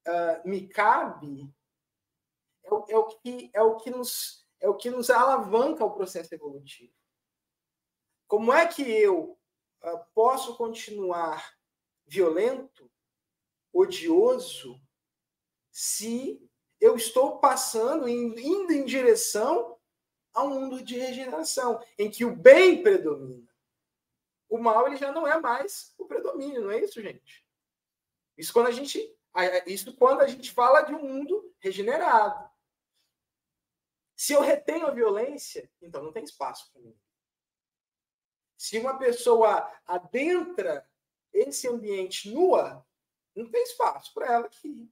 [0.09, 1.53] uh, me cabe,
[2.65, 6.35] é é o, que, é, o que nos, é o que nos alavanca o processo
[6.35, 6.95] evolutivo.
[8.29, 9.39] Como é que eu
[9.83, 11.53] uh, posso continuar
[12.07, 12.91] violento,
[13.73, 14.81] odioso,
[15.71, 16.41] se
[16.81, 19.79] eu estou passando, indo em direção
[20.33, 23.51] a um mundo de regeneração, em que o bem predomina.
[24.49, 27.45] O mal ele já não é mais o predomínio, não é isso, gente?
[28.37, 29.17] Isso quando a gente,
[29.67, 32.52] isso quando a gente fala de um mundo regenerado.
[34.23, 36.97] Se eu retenho a violência, então não tem espaço para mim.
[38.57, 40.89] Se uma pessoa adentra
[41.33, 42.87] esse ambiente nua,
[43.35, 44.89] não tem espaço para ela aqui.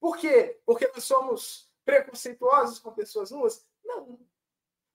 [0.00, 0.60] Por quê?
[0.66, 3.64] Porque nós somos preconceituosos com pessoas nuas?
[3.84, 4.18] Não.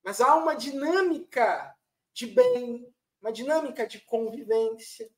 [0.02, 1.74] Mas há uma dinâmica
[2.12, 5.10] de bem, uma dinâmica de convivência.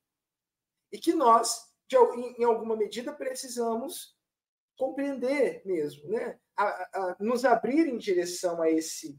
[0.93, 4.17] E que nós, de, em, em alguma medida, precisamos
[4.77, 6.39] compreender mesmo, né?
[6.59, 9.19] A, a, nos abrir em direção a esse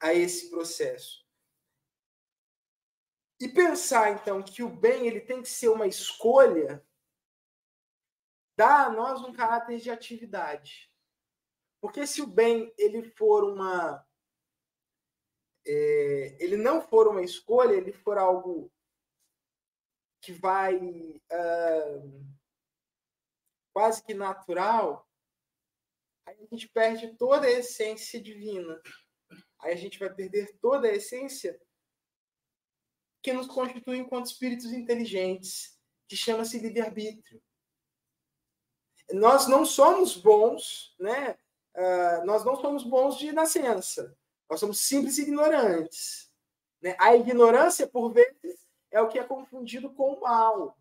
[0.00, 1.26] a esse processo.
[3.40, 6.86] E pensar, então, que o bem ele tem que ser uma escolha,
[8.56, 10.90] dá a nós um caráter de atividade.
[11.80, 14.04] Porque se o bem ele for uma.
[15.66, 18.72] É, ele não for uma escolha, ele for algo
[20.22, 22.26] que vai uh,
[23.74, 25.05] quase que natural,
[26.26, 28.80] aí a gente perde toda a essência divina.
[29.60, 31.58] Aí a gente vai perder toda a essência
[33.22, 37.42] que nos constitui enquanto espíritos inteligentes, que chama-se livre-arbítrio.
[39.12, 41.38] Nós não somos bons, né?
[41.74, 44.16] Uh, nós não somos bons de nascença.
[44.48, 46.30] Nós somos simples ignorantes.
[46.80, 46.96] Né?
[46.98, 50.78] A ignorância, por vezes, é o que é confundido com o mal,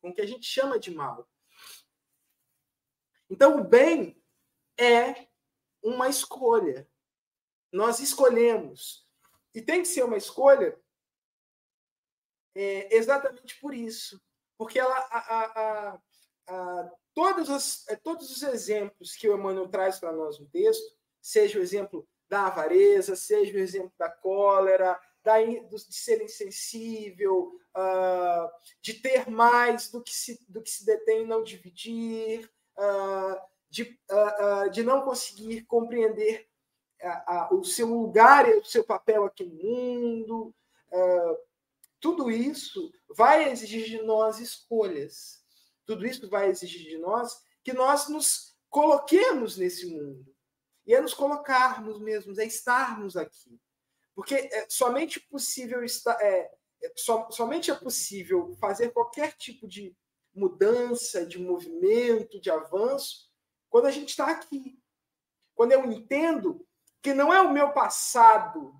[0.00, 1.28] com o que a gente chama de mal.
[3.30, 4.22] Então, o bem
[4.78, 5.28] é
[5.82, 6.88] uma escolha.
[7.72, 9.06] Nós escolhemos.
[9.54, 10.78] E tem que ser uma escolha
[12.54, 14.20] é, exatamente por isso.
[14.56, 16.00] Porque ela, a, a,
[16.48, 20.96] a, todos, os, é, todos os exemplos que o Emmanuel traz para nós no texto,
[21.20, 28.50] seja o exemplo da avareza, seja o exemplo da cólera, da, de ser insensível, uh,
[28.80, 34.70] de ter mais do que se, do que se detém não dividir, uh, de, uh,
[34.70, 36.46] de não conseguir compreender
[37.52, 40.54] o seu lugar e o seu papel aqui no mundo,
[42.00, 45.44] tudo isso vai exigir de nós escolhas.
[45.86, 50.34] Tudo isso vai exigir de nós que nós nos coloquemos nesse mundo.
[50.86, 53.60] E é nos colocarmos mesmos, é estarmos aqui.
[54.14, 56.50] Porque é somente possível estar, é,
[56.82, 59.94] é, so, somente é possível fazer qualquer tipo de
[60.34, 63.27] mudança, de movimento, de avanço,
[63.68, 64.80] quando a gente está aqui.
[65.54, 66.66] Quando eu entendo
[67.02, 68.74] que não é o meu passado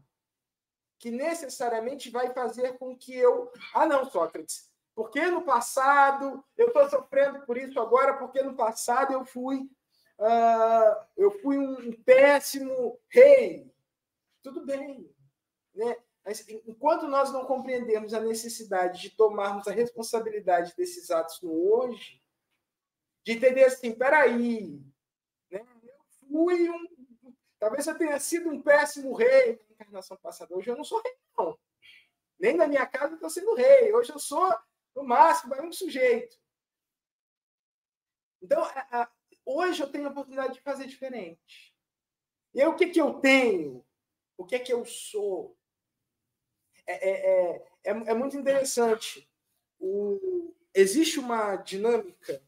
[0.98, 3.52] que necessariamente vai fazer com que eu.
[3.74, 9.12] Ah, não, Sócrates, porque no passado eu estou sofrendo por isso agora, porque no passado
[9.12, 9.70] eu fui.
[10.18, 13.72] Uh, eu fui um péssimo rei.
[14.42, 15.08] Tudo bem.
[15.72, 15.96] Né?
[16.24, 22.17] Mas enquanto nós não compreendemos a necessidade de tomarmos a responsabilidade desses atos no hoje,
[23.28, 24.82] de entender assim, peraí,
[25.50, 25.60] né?
[25.82, 26.88] eu fui um.
[27.58, 30.56] Talvez eu tenha sido um péssimo rei na encarnação passada.
[30.56, 31.58] Hoje eu não sou rei, não.
[32.38, 33.92] Nem na minha casa eu estou sendo rei.
[33.92, 34.50] Hoje eu sou,
[34.96, 36.40] no máximo, um sujeito.
[38.40, 39.12] Então, a, a,
[39.44, 41.76] hoje eu tenho a oportunidade de fazer diferente.
[42.54, 43.84] E aí, o que, que eu tenho?
[44.38, 45.54] O que é que eu sou?
[46.86, 49.30] É, é, é, é, é muito interessante.
[49.78, 52.42] O, existe uma dinâmica,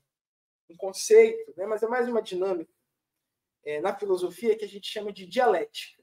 [0.71, 2.73] um conceito, né, mas é mais uma dinâmica
[3.65, 6.03] é, na filosofia que a gente chama de dialética.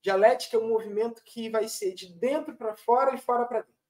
[0.00, 3.82] Dialética é um movimento que vai ser de dentro para fora e fora para dentro.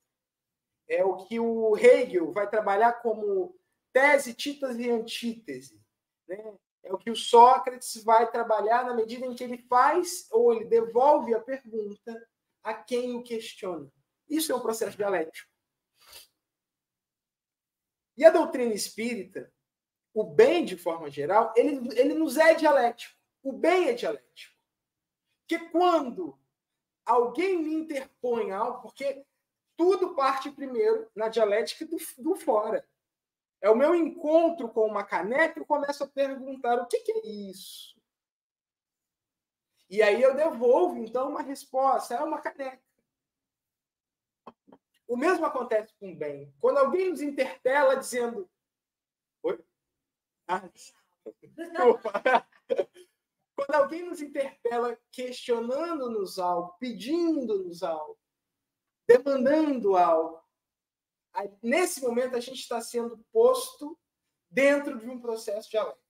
[0.88, 3.57] É o que o Hegel vai trabalhar como
[3.92, 5.81] tese, títase e antítese.
[6.28, 6.59] Né?
[6.83, 10.64] É o que o Sócrates vai trabalhar na medida em que ele faz ou ele
[10.64, 12.28] devolve a pergunta
[12.62, 13.90] a quem o questiona.
[14.28, 15.50] Isso é um processo dialético.
[18.16, 19.50] E a doutrina espírita,
[20.14, 23.16] o bem, de forma geral, ele, ele nos é dialético.
[23.42, 24.55] O bem é dialético.
[25.40, 26.38] Porque quando
[27.05, 29.25] alguém me interpõe algo, porque
[29.77, 32.87] tudo parte primeiro na dialética do, do fora.
[33.61, 37.27] É o meu encontro com uma caneca, eu começo a perguntar o que, que é
[37.27, 37.92] isso?
[39.88, 42.14] E aí eu devolvo, então, uma resposta.
[42.14, 42.83] É uma caneca.
[45.07, 46.53] O mesmo acontece com o bem.
[46.59, 48.48] Quando alguém nos interpela dizendo.
[53.55, 58.18] Quando alguém nos interpela questionando-nos algo, pedindo-nos algo,
[59.07, 60.42] demandando algo,
[61.62, 63.98] nesse momento a gente está sendo posto
[64.50, 66.02] dentro de um processo dialético.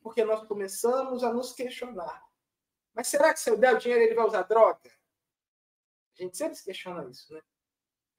[0.00, 2.26] Porque nós começamos a nos questionar.
[2.94, 4.90] Mas será que se eu der o dinheiro ele vai usar droga?
[6.18, 7.42] A gente sempre se questiona isso, né?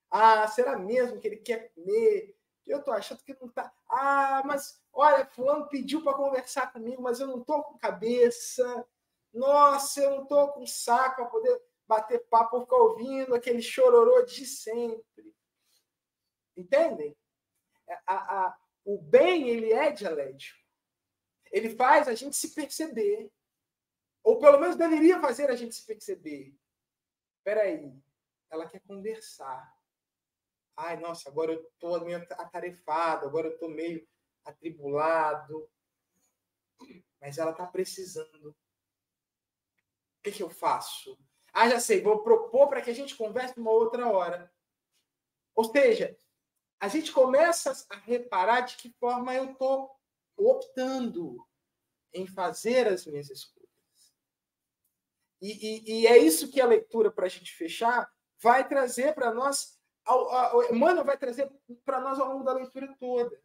[0.10, 2.38] Ah, será mesmo que ele quer comer?
[2.66, 3.74] Eu tô achando que não tá.
[3.90, 8.88] Ah, mas olha, fulano pediu para conversar comigo, mas eu não tô com cabeça.
[9.34, 14.24] Nossa, eu não tô com saco para poder bater papo ou ficar ouvindo aquele chororô
[14.24, 15.36] de sempre.
[16.56, 17.18] Entendem?
[18.06, 20.60] A, a, o bem, ele é dialético.
[21.52, 23.32] Ele faz a gente se perceber.
[24.24, 26.56] Ou pelo menos deveria fazer a gente se perceber.
[27.38, 27.92] Espera aí,
[28.50, 29.81] ela quer conversar.
[30.76, 34.08] Ai, nossa, agora eu estou meio atarefado, agora eu estou meio
[34.46, 35.70] atribulado.
[37.20, 38.50] Mas ela está precisando.
[38.50, 38.56] O
[40.24, 41.18] que, que eu faço?
[41.54, 44.52] Ah, já sei, vou propor para que a gente converse uma outra hora.
[45.54, 46.18] Ou seja,
[46.80, 49.92] a gente começa a reparar de que forma eu estou
[50.38, 51.46] optando
[52.14, 53.70] em fazer as minhas escolhas.
[55.42, 59.34] E, e, e é isso que a leitura, para a gente fechar, vai trazer para
[59.34, 59.80] nós.
[60.72, 61.52] Emmanuel vai trazer
[61.86, 63.42] para nós ao longo da leitura toda.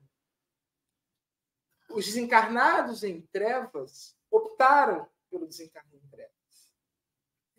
[1.90, 6.36] Os desencarnados em trevas optaram pelo desencarnado em trevas.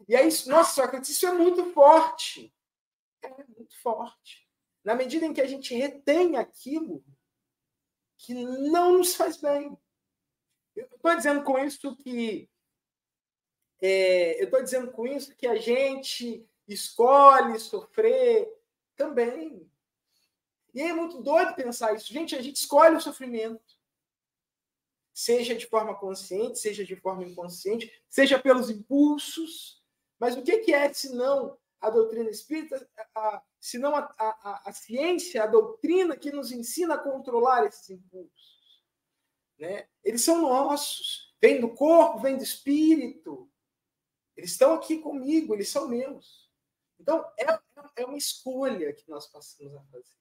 [0.07, 2.53] E aí, nossa, Sócrates, isso é muito forte.
[3.21, 4.47] É muito forte.
[4.83, 7.03] Na medida em que a gente retém aquilo
[8.17, 9.77] que não nos faz bem.
[10.75, 12.49] Eu estou dizendo com isso que.
[13.79, 18.56] É, eu estou dizendo com isso que a gente escolhe sofrer
[18.97, 19.69] também.
[20.73, 22.11] E é muito doido pensar isso.
[22.11, 23.77] Gente, a gente escolhe o sofrimento.
[25.13, 29.81] Seja de forma consciente, seja de forma inconsciente, seja pelos impulsos.
[30.19, 35.43] Mas o que é, se não a doutrina espírita, a, senão a, a, a, ciência,
[35.43, 38.83] a doutrina que nos ensina a controlar esses impulsos?
[39.57, 39.87] Né?
[40.03, 43.49] Eles são nossos, vêm do corpo, vêm do espírito.
[44.35, 46.46] Eles estão aqui comigo, eles são meus.
[46.99, 47.45] Então, é,
[48.01, 50.17] é uma escolha que nós passamos a fazer.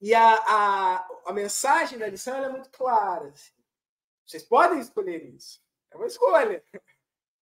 [0.00, 3.28] E a, a, a mensagem da lição é muito clara.
[3.28, 3.54] Assim.
[4.26, 5.62] Vocês podem escolher isso.
[5.90, 6.62] É uma escolha.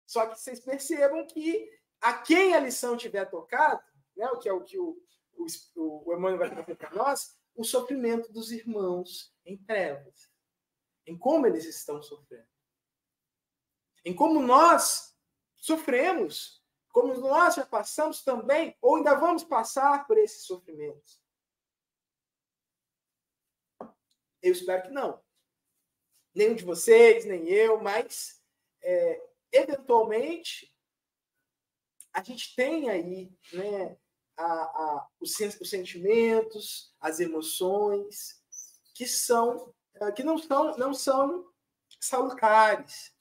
[0.06, 1.70] Só que vocês percebam que
[2.00, 3.84] a quem a lição tiver tocado,
[4.16, 5.02] né, o que é o que o,
[5.36, 10.30] o, o Emmanuel vai trazer para nós, o sofrimento dos irmãos em trevas,
[11.08, 12.48] em como eles estão sofrendo.
[14.04, 15.18] em como nós
[15.56, 16.64] sofremos,
[16.96, 21.22] como nós já passamos também, ou ainda vamos passar por esses sofrimentos.
[24.42, 25.22] Eu espero que não.
[26.34, 28.42] Nenhum de vocês, nem eu, mas
[28.82, 30.74] é, eventualmente
[32.14, 33.98] a gente tem aí né,
[34.38, 38.42] a, a, os, os sentimentos, as emoções
[38.94, 41.54] que são é, que não são não são
[42.00, 43.14] salutares.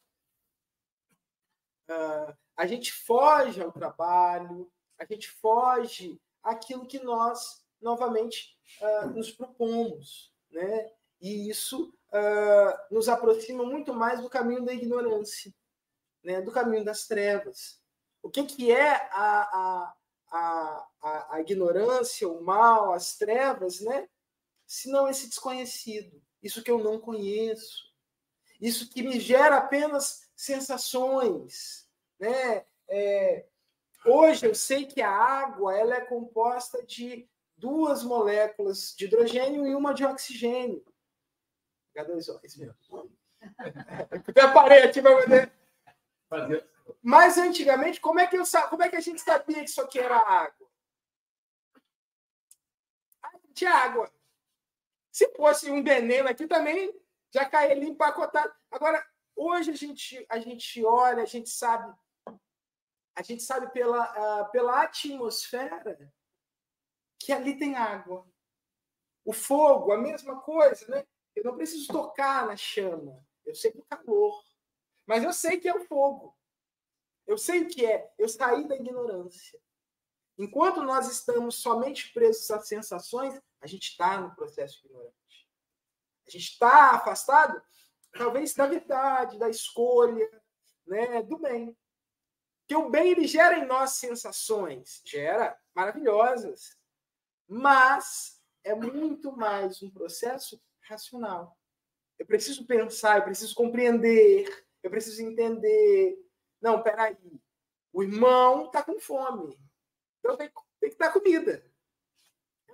[1.91, 9.31] Uh, a gente foge ao trabalho, a gente foge àquilo que nós novamente uh, nos
[9.31, 10.91] propomos, né?
[11.21, 15.53] E isso uh, nos aproxima muito mais do caminho da ignorância,
[16.23, 16.41] né?
[16.41, 17.81] do caminho das trevas.
[18.23, 19.95] O que, que é a,
[20.31, 24.09] a, a, a ignorância, o mal, as trevas, né?
[24.67, 26.23] se não esse desconhecido?
[26.43, 27.93] Isso que eu não conheço.
[28.61, 31.84] Isso que me gera apenas sensações.
[32.19, 32.65] Né?
[32.89, 33.47] É,
[34.05, 39.75] hoje eu sei que a água ela é composta de duas moléculas de hidrogênio e
[39.75, 40.85] uma de oxigênio.
[41.97, 42.75] H2O, isso mesmo.
[44.35, 45.53] Preparei aqui para poder
[46.29, 46.69] fazer.
[47.03, 49.99] Mas antigamente, como é que eu como é que a gente sabia que isso aqui
[49.99, 50.69] era água?
[53.23, 54.11] Ah, tinha água.
[55.12, 56.93] Se fosse um veneno aqui também,
[57.33, 58.53] já caía ali empacotado.
[58.71, 59.05] Agora,
[59.37, 61.93] hoje a gente, a gente olha, a gente sabe,
[63.15, 66.12] a gente sabe pela, uh, pela atmosfera
[67.19, 68.27] que ali tem água.
[69.25, 71.07] O fogo, a mesma coisa, né?
[71.35, 73.25] Eu não preciso tocar na chama.
[73.45, 74.43] Eu sei do calor.
[75.07, 76.37] Mas eu sei que é o fogo.
[77.27, 78.12] Eu sei o que é.
[78.19, 79.59] Eu saí da ignorância.
[80.37, 85.15] Enquanto nós estamos somente presos às sensações, a gente está no processo ignorante.
[86.27, 87.62] A gente está afastado,
[88.12, 90.29] talvez, da verdade, da escolha,
[90.87, 91.77] né, do bem.
[92.75, 96.77] Que o bem ele gera em nós sensações, gera maravilhosas,
[97.47, 101.57] mas é muito mais um processo racional.
[102.18, 106.18] Eu preciso pensar, eu preciso compreender, eu preciso entender.
[106.61, 107.16] Não, peraí.
[107.93, 109.57] O irmão está com fome.
[110.18, 110.51] Então tem,
[110.81, 111.64] tem que dar comida.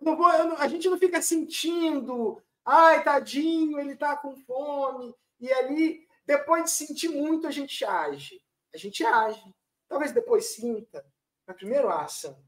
[0.00, 5.14] Não vou, não, a gente não fica sentindo, ai, tadinho, ele está com fome.
[5.38, 8.42] E ali, depois de sentir muito, a gente age.
[8.72, 9.54] A gente age.
[9.90, 11.04] Talvez depois sinta,
[11.44, 12.40] mas primeiro a ação.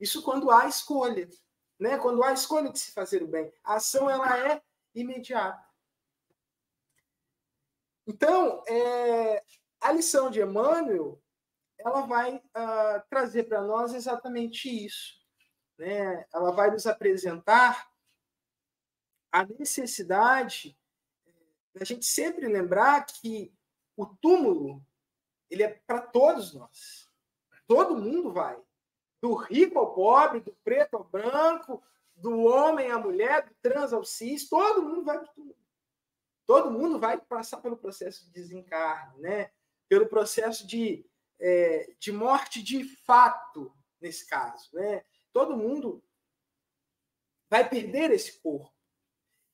[0.00, 1.28] Isso quando há escolha.
[1.78, 1.98] Né?
[1.98, 3.52] Quando há escolha de se fazer o bem.
[3.62, 4.62] A ação ela é
[4.94, 5.62] imediata.
[8.06, 9.44] Então, é,
[9.78, 11.22] a lição de Emmanuel
[11.78, 15.20] ela vai uh, trazer para nós exatamente isso.
[15.76, 16.26] Né?
[16.32, 17.92] Ela vai nos apresentar
[19.30, 20.74] a necessidade
[21.74, 23.54] da gente sempre lembrar que
[23.94, 24.82] o túmulo
[25.50, 27.10] ele é para todos nós.
[27.66, 28.60] Todo mundo vai.
[29.20, 31.82] Do rico ao pobre, do preto ao branco,
[32.14, 35.56] do homem à mulher, do trans ao cis, todo mundo vai para tudo.
[36.46, 39.50] Todo mundo vai passar pelo processo de desencarne, né?
[39.88, 41.04] pelo processo de,
[41.38, 44.68] é, de morte de fato, nesse caso.
[44.72, 45.04] Né?
[45.32, 46.02] Todo mundo
[47.48, 48.72] vai perder esse corpo.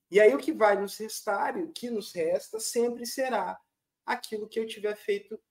[0.09, 3.59] E aí o que vai nos restar e o que nos resta sempre será
[4.05, 5.41] aquilo que eu tiver feito,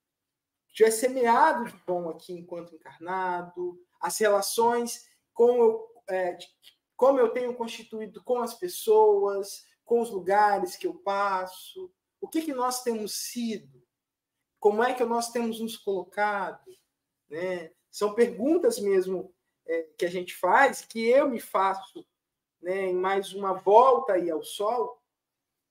[0.73, 6.37] tiver semeado de bom aqui enquanto encarnado, as relações com é,
[6.97, 12.43] como eu tenho constituído com as pessoas, com os lugares que eu passo, o que,
[12.43, 13.83] que nós temos sido,
[14.61, 16.71] como é que nós temos nos colocado.
[17.29, 17.73] Né?
[17.91, 19.35] São perguntas mesmo
[19.67, 22.07] é, que a gente faz, que eu me faço
[22.61, 25.03] né, em mais uma volta aí ao sol,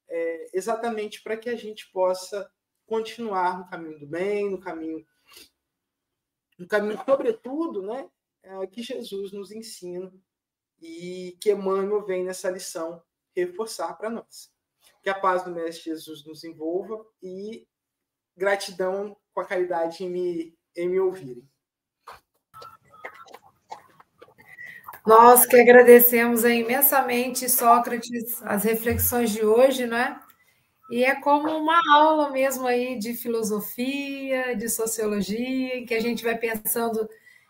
[0.10, 2.52] é, exatamente para que a gente possa
[2.91, 5.07] continuar no caminho do bem, no caminho,
[6.59, 8.09] no caminho, sobretudo, né,
[8.43, 10.11] é, que Jesus nos ensina
[10.81, 13.01] e que Emmanuel vem nessa lição
[13.33, 14.51] reforçar para nós.
[15.01, 17.65] Que a paz do Mestre Jesus nos envolva e
[18.35, 21.49] gratidão com a caridade em me, em me ouvirem.
[25.07, 30.20] Nós que agradecemos imensamente, Sócrates, as reflexões de hoje, né?
[30.91, 36.23] E é como uma aula mesmo aí de filosofia, de sociologia, em que a gente
[36.23, 37.07] vai pensando,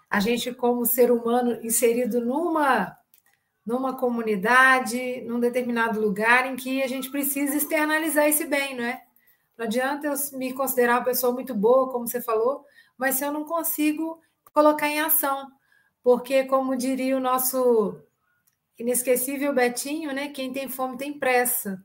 [0.09, 2.97] a gente como ser humano inserido numa
[3.65, 9.03] numa comunidade, num determinado lugar em que a gente precisa externalizar esse bem, não é?
[9.57, 12.65] Não adianta eu me considerar uma pessoa muito boa, como você falou,
[12.97, 14.19] mas se eu não consigo
[14.53, 15.51] colocar em ação,
[16.03, 18.01] porque, como diria o nosso
[18.77, 20.29] inesquecível Betinho, né?
[20.29, 21.83] Quem tem fome tem pressa.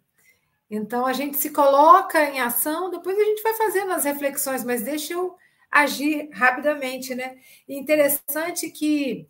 [0.70, 4.82] Então a gente se coloca em ação, depois a gente vai fazendo as reflexões, mas
[4.82, 5.36] deixa eu
[5.70, 7.38] agir rapidamente, né?
[7.68, 9.28] Interessante que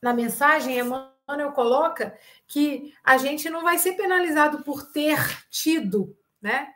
[0.00, 2.16] na mensagem Emmanuel coloca
[2.46, 5.18] que a gente não vai ser penalizado por ter
[5.50, 6.72] tido, né?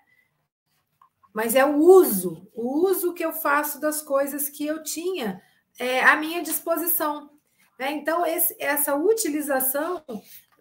[1.33, 5.41] Mas é o uso, o uso que eu faço das coisas que eu tinha
[5.79, 7.31] é, à minha disposição.
[7.79, 7.93] Né?
[7.93, 10.05] Então, esse, essa utilização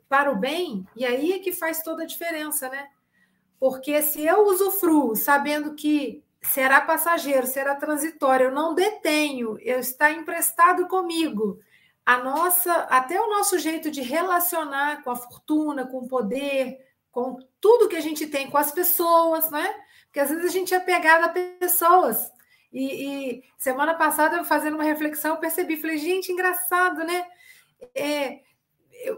[0.07, 2.89] para o bem, e aí é que faz toda a diferença, né?
[3.61, 10.11] Porque se eu usufruo sabendo que será passageiro, será transitório, eu não detenho, eu está
[10.11, 11.59] emprestado comigo.
[12.03, 16.79] A nossa, até o nosso jeito de relacionar com a fortuna, com o poder,
[17.11, 19.71] com tudo que a gente tem, com as pessoas, né?
[20.05, 22.31] Porque às vezes a gente é pegado a pessoas.
[22.73, 27.27] E, e semana passada, fazendo uma reflexão, eu percebi, falei, gente, engraçado, né?
[27.93, 28.39] É,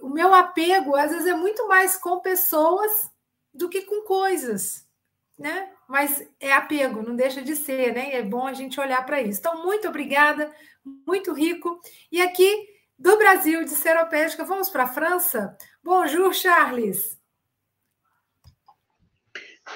[0.01, 3.12] o meu apego, às vezes, é muito mais com pessoas
[3.53, 4.87] do que com coisas,
[5.37, 5.69] né?
[5.87, 8.11] Mas é apego, não deixa de ser, né?
[8.11, 9.39] E é bom a gente olhar para isso.
[9.39, 10.51] Então, muito obrigada,
[11.05, 11.79] muito rico.
[12.11, 15.55] E aqui do Brasil, de Seropédica, vamos para a França.
[15.83, 17.21] Bonjour, Charles.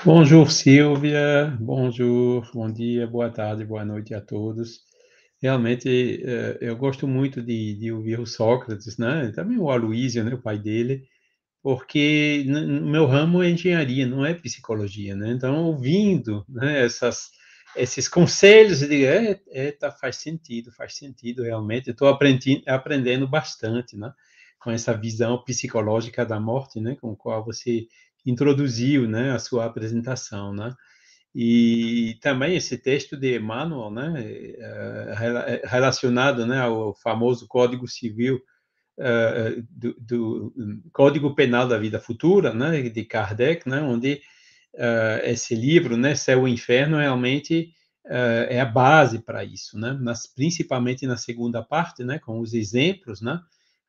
[0.03, 1.55] Bonjour, Silvia.
[1.59, 4.81] Bonjour, bom dia, boa tarde, boa noite a todos.
[5.41, 9.31] Realmente, eh, eu gosto muito de, de ouvir o Sócrates, né?
[9.35, 10.33] Também o Aloysio, né?
[10.33, 11.07] O pai dele
[11.61, 15.31] porque no meu ramo é engenharia, não é psicologia, né?
[15.31, 17.31] Então, ouvindo né, essas,
[17.75, 21.89] esses conselhos, eu digo, é, é, tá, faz sentido, faz sentido realmente.
[21.89, 24.13] Estou aprendendo, aprendendo bastante, né?
[24.59, 26.95] Com essa visão psicológica da morte, né?
[26.99, 27.87] Com a qual você
[28.25, 29.31] introduziu, né?
[29.31, 30.73] A sua apresentação, né?
[31.35, 34.13] E também esse texto de Emmanuel, né?
[34.17, 35.13] É,
[35.47, 36.59] é, relacionado, né?
[36.59, 38.41] Ao famoso Código Civil,
[38.97, 44.21] uh, do, do, Código Penal da Vida Futura, né, de Kardec, né, onde
[44.75, 47.73] uh, esse livro, né, Céu e Inferno, realmente
[48.05, 52.53] uh, é a base para isso, né, Nas, principalmente na segunda parte, né, com os
[52.53, 53.39] exemplos, né,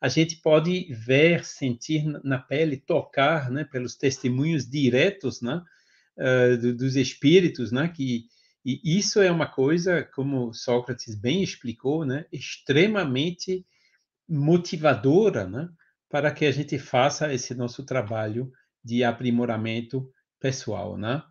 [0.01, 5.63] a gente pode ver, sentir na pele, tocar, né, pelos testemunhos diretos, né,
[6.61, 8.27] do, dos espíritos, né, que
[8.65, 13.65] e isso é uma coisa, como Sócrates bem explicou, né, extremamente
[14.29, 15.69] motivadora, né,
[16.09, 18.51] para que a gente faça esse nosso trabalho
[18.85, 20.11] de aprimoramento
[20.41, 21.23] pessoal, né?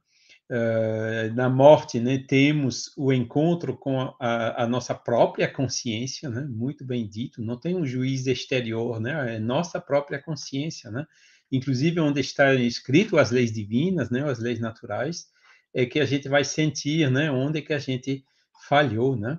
[0.50, 6.86] Uh, na morte, né, temos o encontro com a, a, nossa própria consciência, né, muito
[6.86, 11.06] bem dito, não tem um juiz exterior, né, é nossa própria consciência, né,
[11.52, 15.26] inclusive onde está escrito as leis divinas, né, as leis naturais,
[15.74, 18.24] é que a gente vai sentir, né, onde que a gente
[18.70, 19.38] falhou, né,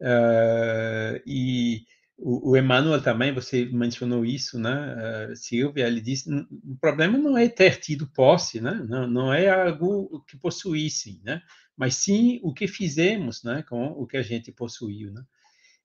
[0.00, 1.82] uh, e
[2.22, 7.36] o, o Emmanuel também, você mencionou isso, né, uh, Silvia, ele disse, o problema não
[7.36, 11.40] é ter tido posse, né, não, não é algo que possuíssem, né,
[11.76, 15.22] mas sim o que fizemos, né, com o que a gente possuiu, né.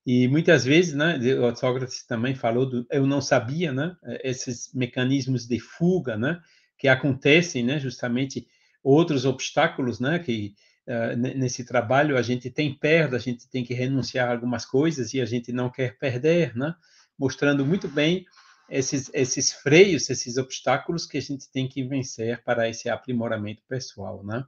[0.05, 5.47] E muitas vezes, né, o Sócrates também falou do eu não sabia, né, esses mecanismos
[5.47, 6.39] de fuga, né,
[6.77, 8.45] que acontecem, né, justamente
[8.83, 10.53] outros obstáculos, né, que
[10.87, 15.13] uh, nesse trabalho, a gente tem perda, a gente tem que renunciar a algumas coisas
[15.13, 16.75] e a gente não quer perder, né?
[17.17, 18.25] Mostrando muito bem
[18.69, 24.23] esses, esses freios, esses obstáculos que a gente tem que vencer para esse aprimoramento pessoal,
[24.23, 24.43] né?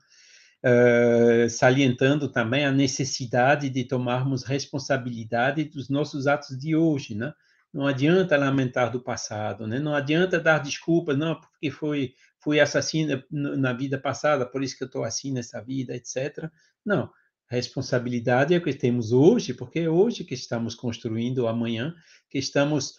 [0.64, 7.32] Uh, salientando também a necessidade de tomarmos responsabilidade dos nossos atos de hoje, né?
[7.72, 9.80] Não adianta lamentar do passado, né?
[9.80, 12.16] Não adianta dar desculpas, não, porque foi
[12.48, 16.50] fui assassina na vida passada, por isso que eu estou assim nessa vida, etc.
[16.86, 17.12] Não.
[17.52, 21.94] A responsabilidade é o que temos hoje, porque é hoje que estamos construindo amanhã,
[22.30, 22.92] que estamos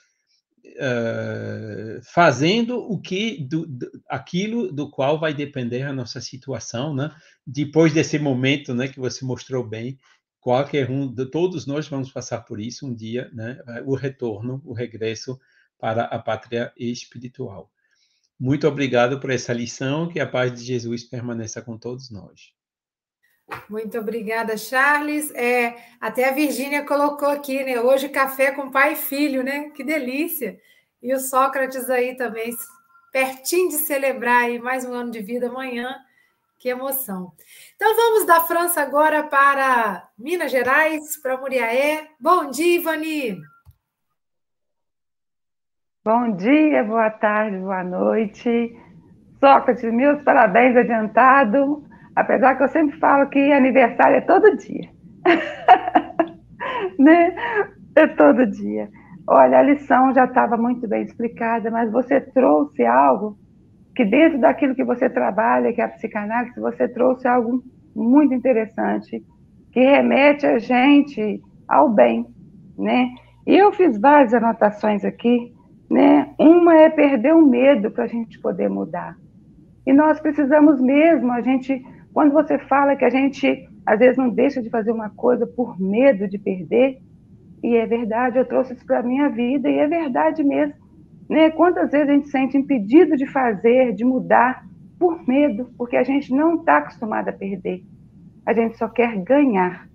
[0.66, 7.10] uh, fazendo o que do, do, aquilo do qual vai depender a nossa situação, né?
[7.46, 9.98] Depois desse momento, né, que você mostrou bem,
[10.40, 13.58] qualquer um, todos nós vamos passar por isso um dia, né?
[13.86, 15.40] O retorno, o regresso
[15.78, 17.72] para a pátria espiritual.
[18.38, 22.52] Muito obrigado por essa lição, que a paz de Jesus permaneça com todos nós.
[23.68, 25.30] Muito obrigada, Charles.
[25.34, 27.80] É, até a Virgínia colocou aqui, né?
[27.80, 29.70] Hoje café com pai e filho, né?
[29.70, 30.60] Que delícia.
[31.02, 32.54] E o Sócrates aí também,
[33.10, 35.96] pertinho de celebrar aí mais um ano de vida amanhã.
[36.58, 37.32] Que emoção.
[37.76, 42.08] Então vamos da França agora para Minas Gerais, para Muriaé.
[42.20, 43.40] Bom dia, Ivani.
[46.08, 48.74] Bom dia, boa tarde, boa noite.
[49.38, 51.84] Sócrates, meus parabéns adiantado,
[52.16, 54.88] apesar que eu sempre falo que aniversário é todo dia.
[56.98, 57.36] né?
[57.94, 58.88] É todo dia.
[59.26, 63.36] Olha, a lição já estava muito bem explicada, mas você trouxe algo
[63.94, 67.62] que dentro daquilo que você trabalha, que é a psicanálise, você trouxe algo
[67.94, 69.22] muito interessante,
[69.72, 72.26] que remete a gente ao bem,
[72.78, 73.10] né?
[73.46, 75.52] E eu fiz várias anotações aqui,
[75.90, 76.34] né?
[76.38, 79.16] Uma é perder o medo para a gente poder mudar.
[79.86, 84.28] E nós precisamos mesmo, a gente, quando você fala que a gente às vezes não
[84.28, 86.98] deixa de fazer uma coisa por medo de perder,
[87.62, 90.74] e é verdade, eu trouxe isso para a minha vida, e é verdade mesmo.
[91.26, 91.50] Né?
[91.50, 94.62] Quantas vezes a gente se sente impedido de fazer, de mudar,
[94.98, 97.82] por medo, porque a gente não está acostumado a perder.
[98.44, 99.88] A gente só quer ganhar,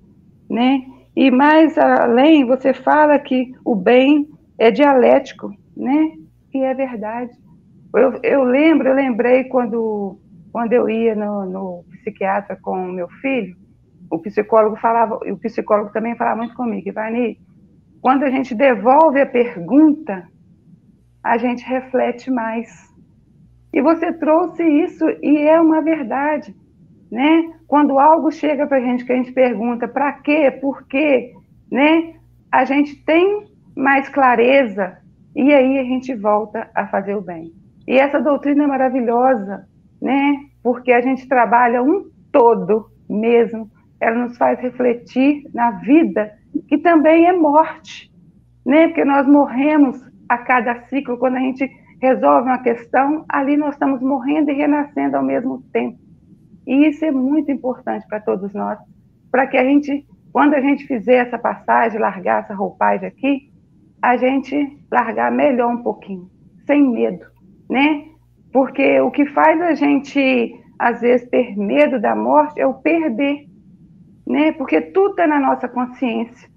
[0.49, 0.81] né?
[1.15, 4.27] E mais além, você fala que o bem
[4.57, 6.11] é dialético, né?
[6.53, 7.31] E é verdade.
[7.95, 10.19] Eu, eu lembro, eu lembrei quando,
[10.51, 13.55] quando eu ia no, no psiquiatra com o meu filho,
[14.09, 17.39] o psicólogo falava, o psicólogo também falava muito comigo, Ivani,
[18.01, 20.27] quando a gente devolve a pergunta,
[21.23, 22.91] a gente reflete mais.
[23.71, 26.55] E você trouxe isso e é uma verdade,
[27.11, 27.53] né?
[27.65, 31.33] Quando algo chega para a gente que a gente pergunta para quê, por quê,
[31.71, 32.15] né?
[32.51, 34.97] A gente tem mais clareza
[35.35, 37.51] e aí a gente volta a fazer o bem.
[37.87, 39.67] E essa doutrina é maravilhosa,
[40.01, 40.37] né?
[40.61, 43.69] Porque a gente trabalha um todo mesmo.
[43.99, 46.31] Ela nos faz refletir na vida,
[46.67, 48.11] que também é morte,
[48.65, 48.87] né?
[48.87, 51.69] Porque nós morremos a cada ciclo, quando a gente
[52.01, 55.97] resolve uma questão, ali nós estamos morrendo e renascendo ao mesmo tempo.
[56.65, 58.77] E isso é muito importante para todos nós,
[59.31, 63.52] para que a gente, quando a gente fizer essa passagem, largar essa roupagem aqui,
[64.03, 66.29] a gente largar melhor um pouquinho,
[66.67, 67.25] sem medo,
[67.69, 68.03] né?
[68.51, 73.47] Porque o que faz a gente, às vezes, ter medo da morte é o perder,
[74.27, 74.51] né?
[74.51, 76.49] Porque tudo está na nossa consciência.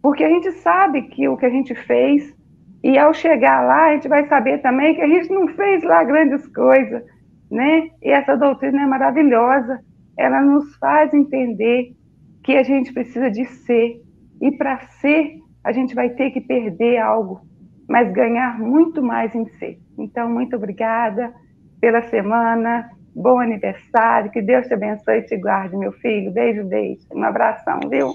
[0.00, 2.34] Porque a gente sabe que o que a gente fez,
[2.82, 6.02] e ao chegar lá, a gente vai saber também que a gente não fez lá
[6.04, 7.04] grandes coisas,
[7.50, 7.90] né?
[8.02, 9.78] E essa doutrina é maravilhosa.
[10.16, 11.94] Ela nos faz entender
[12.42, 14.00] que a gente precisa de ser.
[14.40, 17.40] E para ser, a gente vai ter que perder algo,
[17.88, 19.80] mas ganhar muito mais em ser.
[19.96, 21.34] Então, muito obrigada
[21.80, 26.30] pela semana, bom aniversário, que Deus te abençoe e te guarde, meu filho.
[26.30, 27.06] Beijo, beijo.
[27.12, 28.12] Um abração, viu?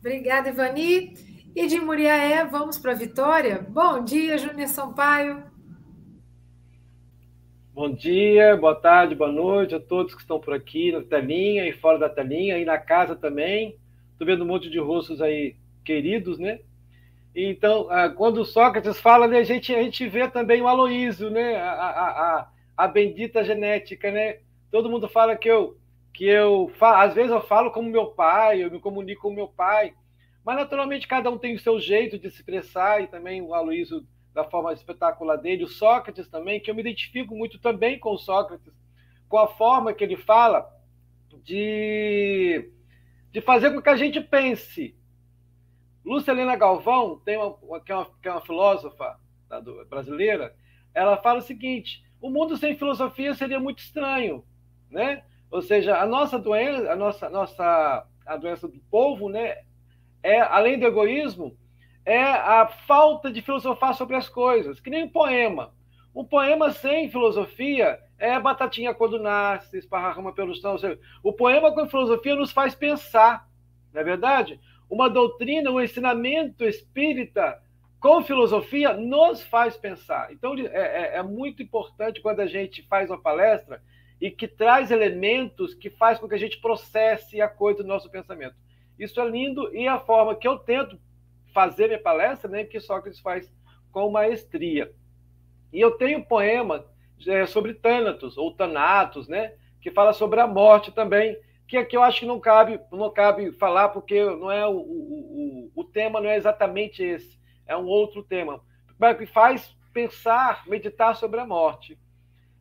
[0.00, 1.14] Obrigada, Ivani.
[1.54, 3.64] E de Muriaé, vamos para a Vitória?
[3.68, 5.42] Bom dia, Júnior Sampaio.
[7.72, 11.72] Bom dia, boa tarde, boa noite a todos que estão por aqui na telinha e
[11.72, 13.76] fora da telinha, e na casa também.
[14.12, 16.60] Estou vendo um monte de rostos aí queridos, né?
[17.34, 21.56] Então, ah, quando Sócrates fala, né, a, gente, a gente vê também o Aloísio, né?
[21.56, 24.38] A, a, a, a bendita genética, né?
[24.70, 25.76] Todo mundo fala que eu,
[26.12, 29.94] que eu às vezes eu falo como meu pai, eu me comunico com meu pai,
[30.44, 34.04] mas naturalmente cada um tem o seu jeito de se expressar e também o Aloísio
[34.32, 38.18] da forma espetacular dele, o Sócrates também, que eu me identifico muito também com o
[38.18, 38.72] Sócrates,
[39.28, 40.68] com a forma que ele fala
[41.44, 42.70] de
[43.32, 44.96] de fazer com que a gente pense.
[46.04, 50.54] Lúcia Helena Galvão, tem uma, que, é uma, que é uma filósofa tá, do, brasileira,
[50.94, 54.44] ela fala o seguinte: o mundo sem filosofia seria muito estranho,
[54.90, 55.24] né?
[55.50, 59.56] Ou seja, a nossa doença, a nossa, nossa a doença do povo, né,
[60.22, 61.56] é além do egoísmo,
[62.04, 65.74] é a falta de filosofar sobre as coisas, que nem um poema.
[66.14, 70.76] Um poema sem filosofia é batatinha quando nasce, esparrama pelo chão.
[71.22, 73.48] O poema com filosofia nos faz pensar,
[73.92, 74.60] não é verdade?
[74.90, 77.62] Uma doutrina, um ensinamento espírita
[78.00, 80.32] com filosofia nos faz pensar.
[80.32, 83.82] Então, é, é, é, muito importante quando a gente faz uma palestra
[84.20, 88.10] e que traz elementos que faz com que a gente processe a coisa do nosso
[88.10, 88.54] pensamento.
[88.98, 90.98] Isso é lindo e a forma que eu tento
[91.54, 93.50] fazer minha palestra, né, que Sócrates faz
[93.92, 94.92] com maestria.
[95.72, 96.84] E eu tenho um poema
[97.26, 99.52] é, sobre Thanatos, ou Thanatos, né?
[99.80, 101.36] Que fala sobre a morte também,
[101.70, 105.72] que aqui eu acho que não cabe, não cabe falar, porque não é o, o,
[105.72, 108.60] o, tema não é exatamente esse, é um outro tema,
[108.98, 111.96] mas que faz pensar, meditar sobre a morte.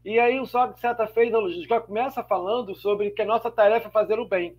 [0.05, 3.91] E aí o Sócrates, certa feita, já começa falando sobre que a nossa tarefa é
[3.91, 4.55] fazer o bem.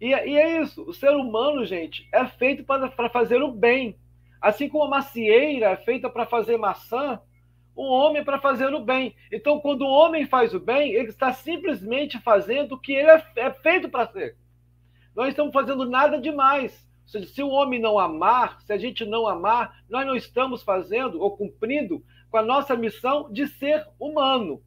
[0.00, 3.96] E, e é isso, o ser humano, gente, é feito para, para fazer o bem.
[4.40, 7.20] Assim como a macieira é feita para fazer maçã,
[7.80, 9.14] o homem para fazer o bem.
[9.32, 13.24] Então, quando o homem faz o bem, ele está simplesmente fazendo o que ele é,
[13.36, 14.36] é feito para ser.
[15.16, 16.86] Nós estamos fazendo nada demais.
[17.06, 21.20] Seja, se o homem não amar, se a gente não amar, nós não estamos fazendo
[21.20, 24.62] ou cumprindo com a nossa missão de ser humano.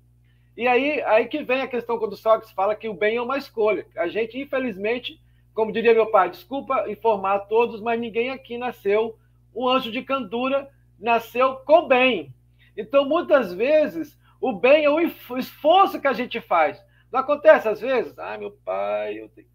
[0.58, 3.22] E aí, aí que vem a questão quando o Sócrates fala que o bem é
[3.22, 3.86] uma escolha.
[3.96, 5.22] A gente, infelizmente,
[5.54, 9.18] como diria meu pai, desculpa informar a todos, mas ninguém aqui nasceu
[9.56, 12.34] um anjo de candura, nasceu com bem.
[12.76, 16.78] Então, muitas vezes, O bem é o esforço que a gente faz.
[17.10, 18.20] Não acontece às vezes?
[18.20, 19.48] Ah, meu pai, eu tenho...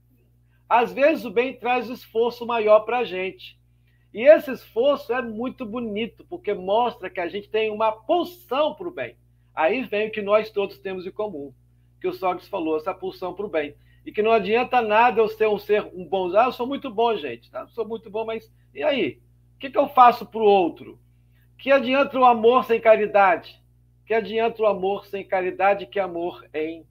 [0.67, 3.61] Às vezes o bem traz um esforço maior para a gente.
[4.15, 8.89] E esse esforço é muito bonito, porque mostra que a gente tem uma pulsão para
[8.89, 9.19] o bem.
[9.55, 11.53] Aí vem o que nós todos temos em comum,
[12.01, 13.75] que o Sócrates falou, essa pulsão para o bem.
[14.07, 16.35] E que não adianta nada eu ser um ser um bom.
[16.35, 17.51] Ah, eu sou muito bom, gente.
[17.51, 17.61] Tá?
[17.61, 19.21] Eu sou muito bom, mas e aí?
[19.55, 20.99] O que, que eu faço para o outro?
[21.59, 23.61] Que adianta o amor sem caridade?
[24.07, 25.87] Que adianta o amor sem caridade?
[25.87, 26.87] Que amor em,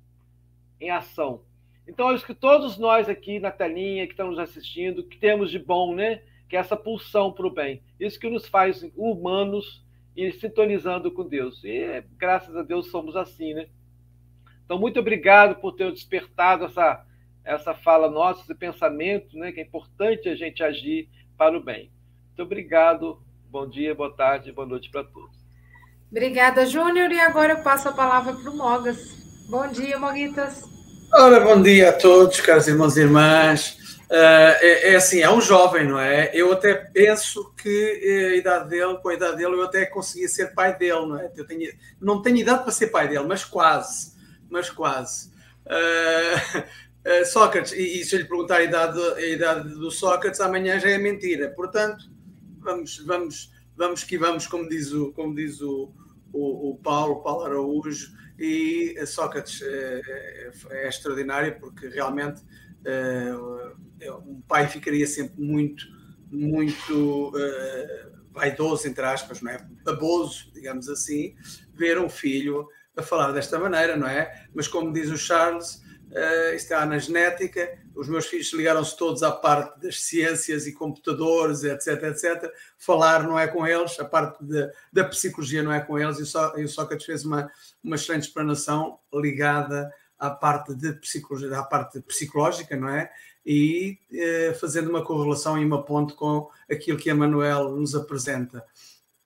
[0.79, 1.41] em ação.
[1.87, 5.57] Então, é isso que todos nós aqui na telinha, que estamos assistindo, que temos de
[5.57, 6.21] bom, né?
[6.47, 7.81] que é essa pulsão para o bem.
[7.99, 11.63] Isso que nos faz humanos e sintonizando com Deus.
[11.63, 13.67] E graças a Deus somos assim, né?
[14.65, 17.05] Então, muito obrigado por ter despertado essa,
[17.43, 19.51] essa fala nossa, esse pensamento, né?
[19.51, 21.91] Que é importante a gente agir para o bem.
[22.27, 23.21] Muito obrigado.
[23.49, 25.35] Bom dia, boa tarde, boa noite para todos.
[26.11, 27.11] Obrigada, Júnior.
[27.11, 28.97] E agora eu passo a palavra para o Mogas.
[29.47, 30.63] Bom dia, Moguitas.
[31.13, 33.77] Ora, bom dia a todos, caros irmãos e irmãs.
[34.09, 36.29] Uh, é, é, assim, é um jovem, não é?
[36.33, 40.27] Eu até penso que eh, a idade dele, com a idade dele, eu até conseguia
[40.27, 41.31] ser pai dele, não é?
[41.35, 44.13] Eu tenho, não tenho idade para ser pai dele, mas quase,
[44.49, 45.29] mas quase.
[45.65, 50.41] Uh, uh, Sócrates, e, e, se eu lhe perguntar a idade, a idade do Sócrates,
[50.41, 51.49] amanhã já é mentira.
[51.49, 52.05] Portanto,
[52.67, 55.93] vamos, vamos, vamos que vamos, como diz o, como diz o,
[56.33, 62.43] o, o Paulo, Paulo Araújo, e Sócrates é, é extraordinário porque realmente
[64.25, 65.85] um pai ficaria sempre muito,
[66.31, 69.57] muito uh, vaidoso, entre aspas, não é?
[69.83, 71.35] Baboso, digamos assim,
[71.73, 74.45] ver um filho a falar desta maneira, não é?
[74.53, 79.31] Mas como diz o Charles, uh, está na genética, os meus filhos ligaram-se todos à
[79.31, 82.51] parte das ciências e computadores, etc, etc.
[82.77, 86.63] Falar não é com eles, a parte de, da psicologia não é com eles, e
[86.63, 87.51] o Sócrates fez uma,
[87.83, 93.11] uma excelente explanação ligada à parte de psicologia, à parte psicológica, não é?
[93.47, 98.61] e eh, fazendo uma correlação e uma ponte com aquilo que a Manuel nos apresenta.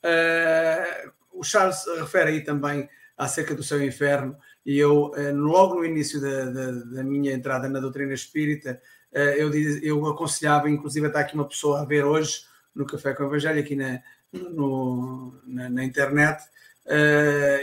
[0.04, 5.86] Uh, o Charles refere aí também acerca do seu inferno, e eu, uh, logo no
[5.86, 8.82] início da, da, da, minha entrada na doutrina espírita,
[9.12, 13.14] uh, eu, diz, eu aconselhava, inclusive está aqui uma pessoa a ver hoje no Café
[13.14, 14.02] com o Evangelho, aqui na,
[14.32, 16.42] no, na, na, internet,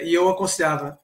[0.05, 1.01] e eu aconselhava,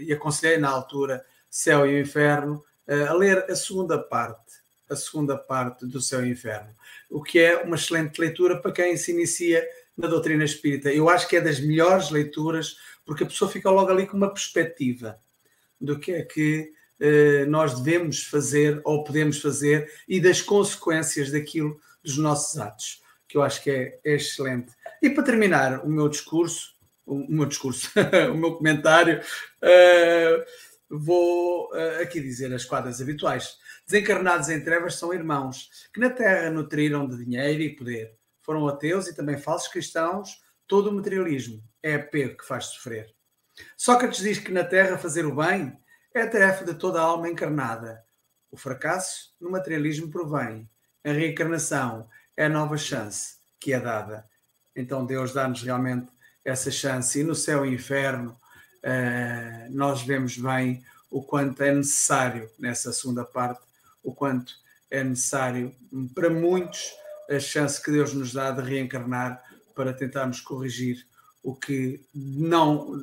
[0.00, 5.86] e aconselhei na altura, Céu e Inferno, a ler a segunda parte a segunda parte
[5.86, 6.74] do Céu e Inferno,
[7.10, 9.66] o que é uma excelente leitura para quem se inicia
[9.96, 10.92] na doutrina espírita.
[10.92, 14.32] Eu acho que é das melhores leituras, porque a pessoa fica logo ali com uma
[14.32, 15.18] perspectiva
[15.82, 21.80] do que é que eh, nós devemos fazer ou podemos fazer e das consequências daquilo
[22.02, 24.72] dos nossos atos, que eu acho que é, é excelente.
[25.02, 27.90] E para terminar o meu discurso, o, meu discurso,
[28.32, 30.44] o meu comentário, uh,
[30.88, 33.56] vou uh, aqui dizer as quadras habituais.
[33.84, 38.14] Desencarnados em trevas são irmãos, que na terra nutriram de dinheiro e poder.
[38.42, 43.12] Foram ateus e também falsos cristãos, todo o materialismo é apego que faz sofrer.
[43.76, 45.76] Sócrates diz que na terra fazer o bem
[46.14, 48.02] é a tarefa de toda a alma encarnada.
[48.50, 50.68] O fracasso no materialismo provém.
[51.04, 54.24] A reencarnação é a nova chance que é dada.
[54.74, 56.08] Então Deus dá-nos realmente
[56.44, 57.20] essa chance.
[57.20, 58.36] E no céu e inferno,
[58.84, 63.60] uh, nós vemos bem o quanto é necessário nessa segunda parte
[64.02, 64.54] o quanto
[64.90, 65.74] é necessário
[66.14, 66.92] para muitos
[67.30, 69.42] a chance que Deus nos dá de reencarnar
[69.74, 71.06] para tentarmos corrigir
[71.42, 73.00] o que não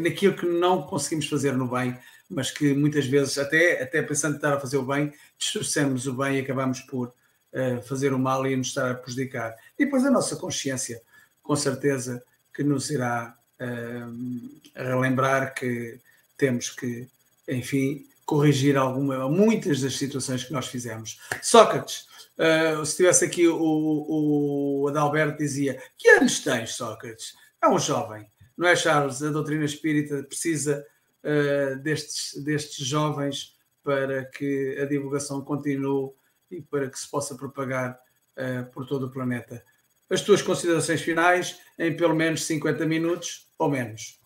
[0.00, 1.98] naquilo que não conseguimos fazer no bem,
[2.28, 6.36] mas que muitas vezes até até pensando estar a fazer o bem, distorcemos o bem
[6.36, 9.54] e acabamos por uh, fazer o mal e nos estar a prejudicar.
[9.78, 11.00] E depois a nossa consciência,
[11.42, 12.22] com certeza
[12.54, 15.98] que nos irá uh, relembrar que
[16.36, 17.08] temos que,
[17.48, 21.18] enfim, corrigir alguma, muitas das situações que nós fizemos.
[21.40, 22.06] Sócrates,
[22.36, 27.34] uh, se tivesse aqui o, o Adalberto dizia: Que anos tens, Sócrates?
[27.62, 29.22] É um jovem, não é, Charles?
[29.22, 30.84] A doutrina espírita precisa
[31.22, 36.12] uh, destes, destes jovens para que a divulgação continue
[36.50, 37.96] e para que se possa propagar
[38.36, 39.64] uh, por todo o planeta.
[40.10, 44.18] As tuas considerações finais em pelo menos 50 minutos ou menos.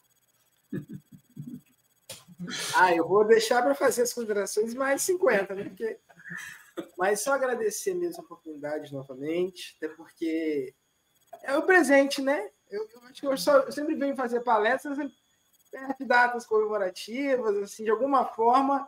[2.74, 5.62] Ah, eu vou deixar para fazer as considerações mais 50, né?
[5.62, 5.96] Porque...
[6.98, 10.74] Mas só agradecer mesmo a oportunidade novamente, até porque
[11.44, 12.50] é o presente, né?
[12.72, 14.98] Eu, eu acho que eu, só, eu sempre venho fazer palestras
[15.70, 18.86] perto datas comemorativas, assim, de alguma forma,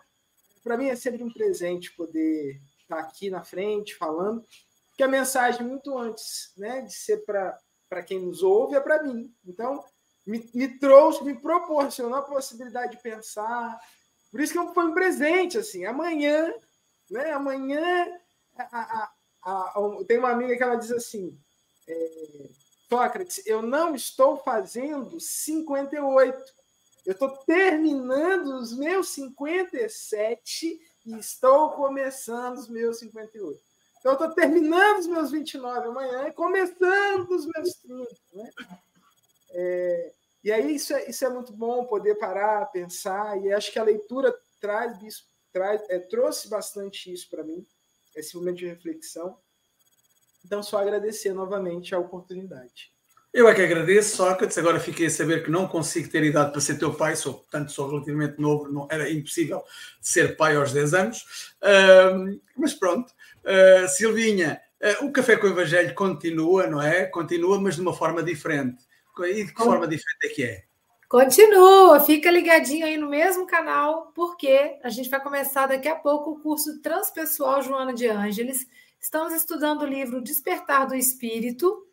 [0.63, 4.45] para mim é sempre um presente poder estar aqui na frente falando,
[4.97, 9.35] que a mensagem muito antes, né, de ser para quem nos ouve é para mim.
[9.47, 9.85] Então,
[10.27, 13.79] me, me trouxe, me proporcionou a possibilidade de pensar.
[14.31, 15.85] Por isso que foi um presente, assim.
[15.85, 16.53] Amanhã,
[17.11, 17.33] né?
[17.33, 18.07] Amanhã,
[18.57, 19.13] a, a,
[19.43, 21.39] a, tem uma amiga que ela diz assim,
[21.87, 22.49] é,
[22.95, 26.45] Sócrates, eu não estou fazendo 58.
[27.05, 33.61] Eu estou terminando os meus 57 e estou começando os meus 58.
[33.99, 38.17] Então, eu estou terminando os meus 29 amanhã e começando os meus 30.
[38.33, 38.51] Né?
[39.51, 40.13] É,
[40.45, 43.85] e aí isso é, isso é muito bom, poder parar, pensar, e acho que a
[43.85, 44.97] leitura traz
[45.53, 47.67] traz, é, trouxe bastante isso para mim,
[48.15, 49.37] esse momento de reflexão.
[50.45, 52.93] Então, só agradecer novamente a oportunidade.
[53.35, 54.57] Eu é que agradeço, Sócrates.
[54.59, 57.73] Agora fiquei a saber que não consigo ter idade para ser teu pai, sou, portanto,
[57.73, 59.61] sou relativamente novo, não, era impossível
[60.01, 61.53] ser pai aos 10 anos.
[61.61, 64.61] Uh, mas pronto, uh, Silvinha,
[65.01, 67.07] uh, o Café com o Evangelho continua, não é?
[67.07, 68.85] Continua, mas de uma forma diferente.
[69.19, 70.63] E de que forma diferente é que é?
[71.09, 76.31] Continua, fica ligadinho aí no mesmo canal, porque a gente vai começar daqui a pouco
[76.31, 78.67] o curso Transpessoal Joana de Ângeles.
[79.05, 81.87] Estamos estudando o livro Despertar do Espírito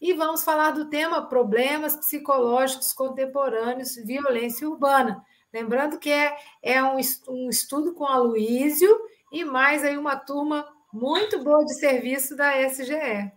[0.00, 5.24] e vamos falar do tema Problemas Psicológicos Contemporâneos, Violência Urbana.
[5.52, 6.98] Lembrando que é, é um,
[7.30, 8.96] um estudo com a Luísio
[9.32, 12.92] e mais aí uma turma muito boa de serviço da SGE.
[12.92, 13.32] É,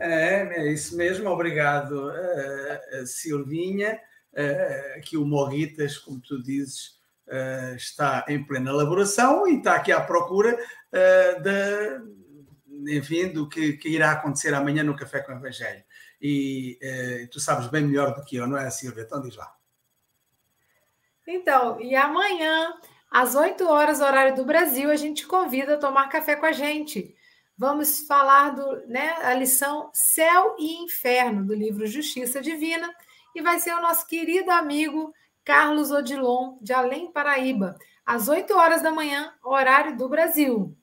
[0.00, 4.00] é isso mesmo, obrigado, uh, Silvinha.
[4.32, 6.94] Uh, aqui o Morritas, como tu dizes,
[7.76, 10.58] está em plena elaboração e está aqui à procura
[10.94, 15.84] uh, de, enfim, do que, que, irá acontecer amanhã no Café com o Evangelho.
[16.20, 16.78] E
[17.30, 19.02] tu sabes bem melhor do que eu, não é, Silvia?
[19.02, 19.54] Então diz lá.
[21.26, 22.72] Então, e amanhã,
[23.10, 27.14] às 8 horas, horário do Brasil, a gente convida a tomar café com a gente
[27.56, 32.92] vamos falar do, né, a lição Céu e Inferno do livro Justiça Divina
[33.34, 35.12] e vai ser o nosso querido amigo
[35.44, 40.76] Carlos Odilon de Além Paraíba, às 8 horas da manhã, horário do Brasil.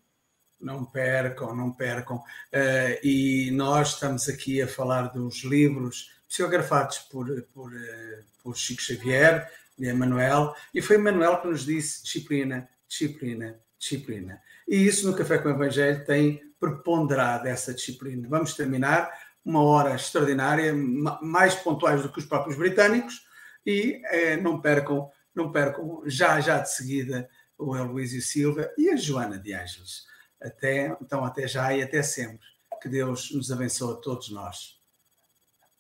[0.62, 2.18] Não percam, não percam.
[2.18, 8.82] Uh, e nós estamos aqui a falar dos livros psicografados por, por, uh, por Chico
[8.82, 14.41] Xavier, de Emanuel, e foi Emanuel que nos disse disciplina, disciplina, disciplina.
[14.68, 18.28] E isso no Café com o Evangelho tem preponderado essa disciplina.
[18.30, 19.12] Vamos terminar
[19.43, 20.74] uma hora extraordinária,
[21.22, 23.26] mais pontuais do que os próprios britânicos,
[23.66, 28.95] e eh, não percam, não percam já já de seguida o Eloísio Silva e a
[28.95, 30.05] Joana de Ângeles.
[30.41, 32.39] Até, então, até já e até sempre.
[32.81, 34.79] Que Deus nos abençoe a todos nós.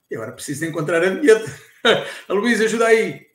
[0.09, 1.45] E agora preciso encontrar a vinheta.
[2.29, 3.30] Luísa, ajuda aí.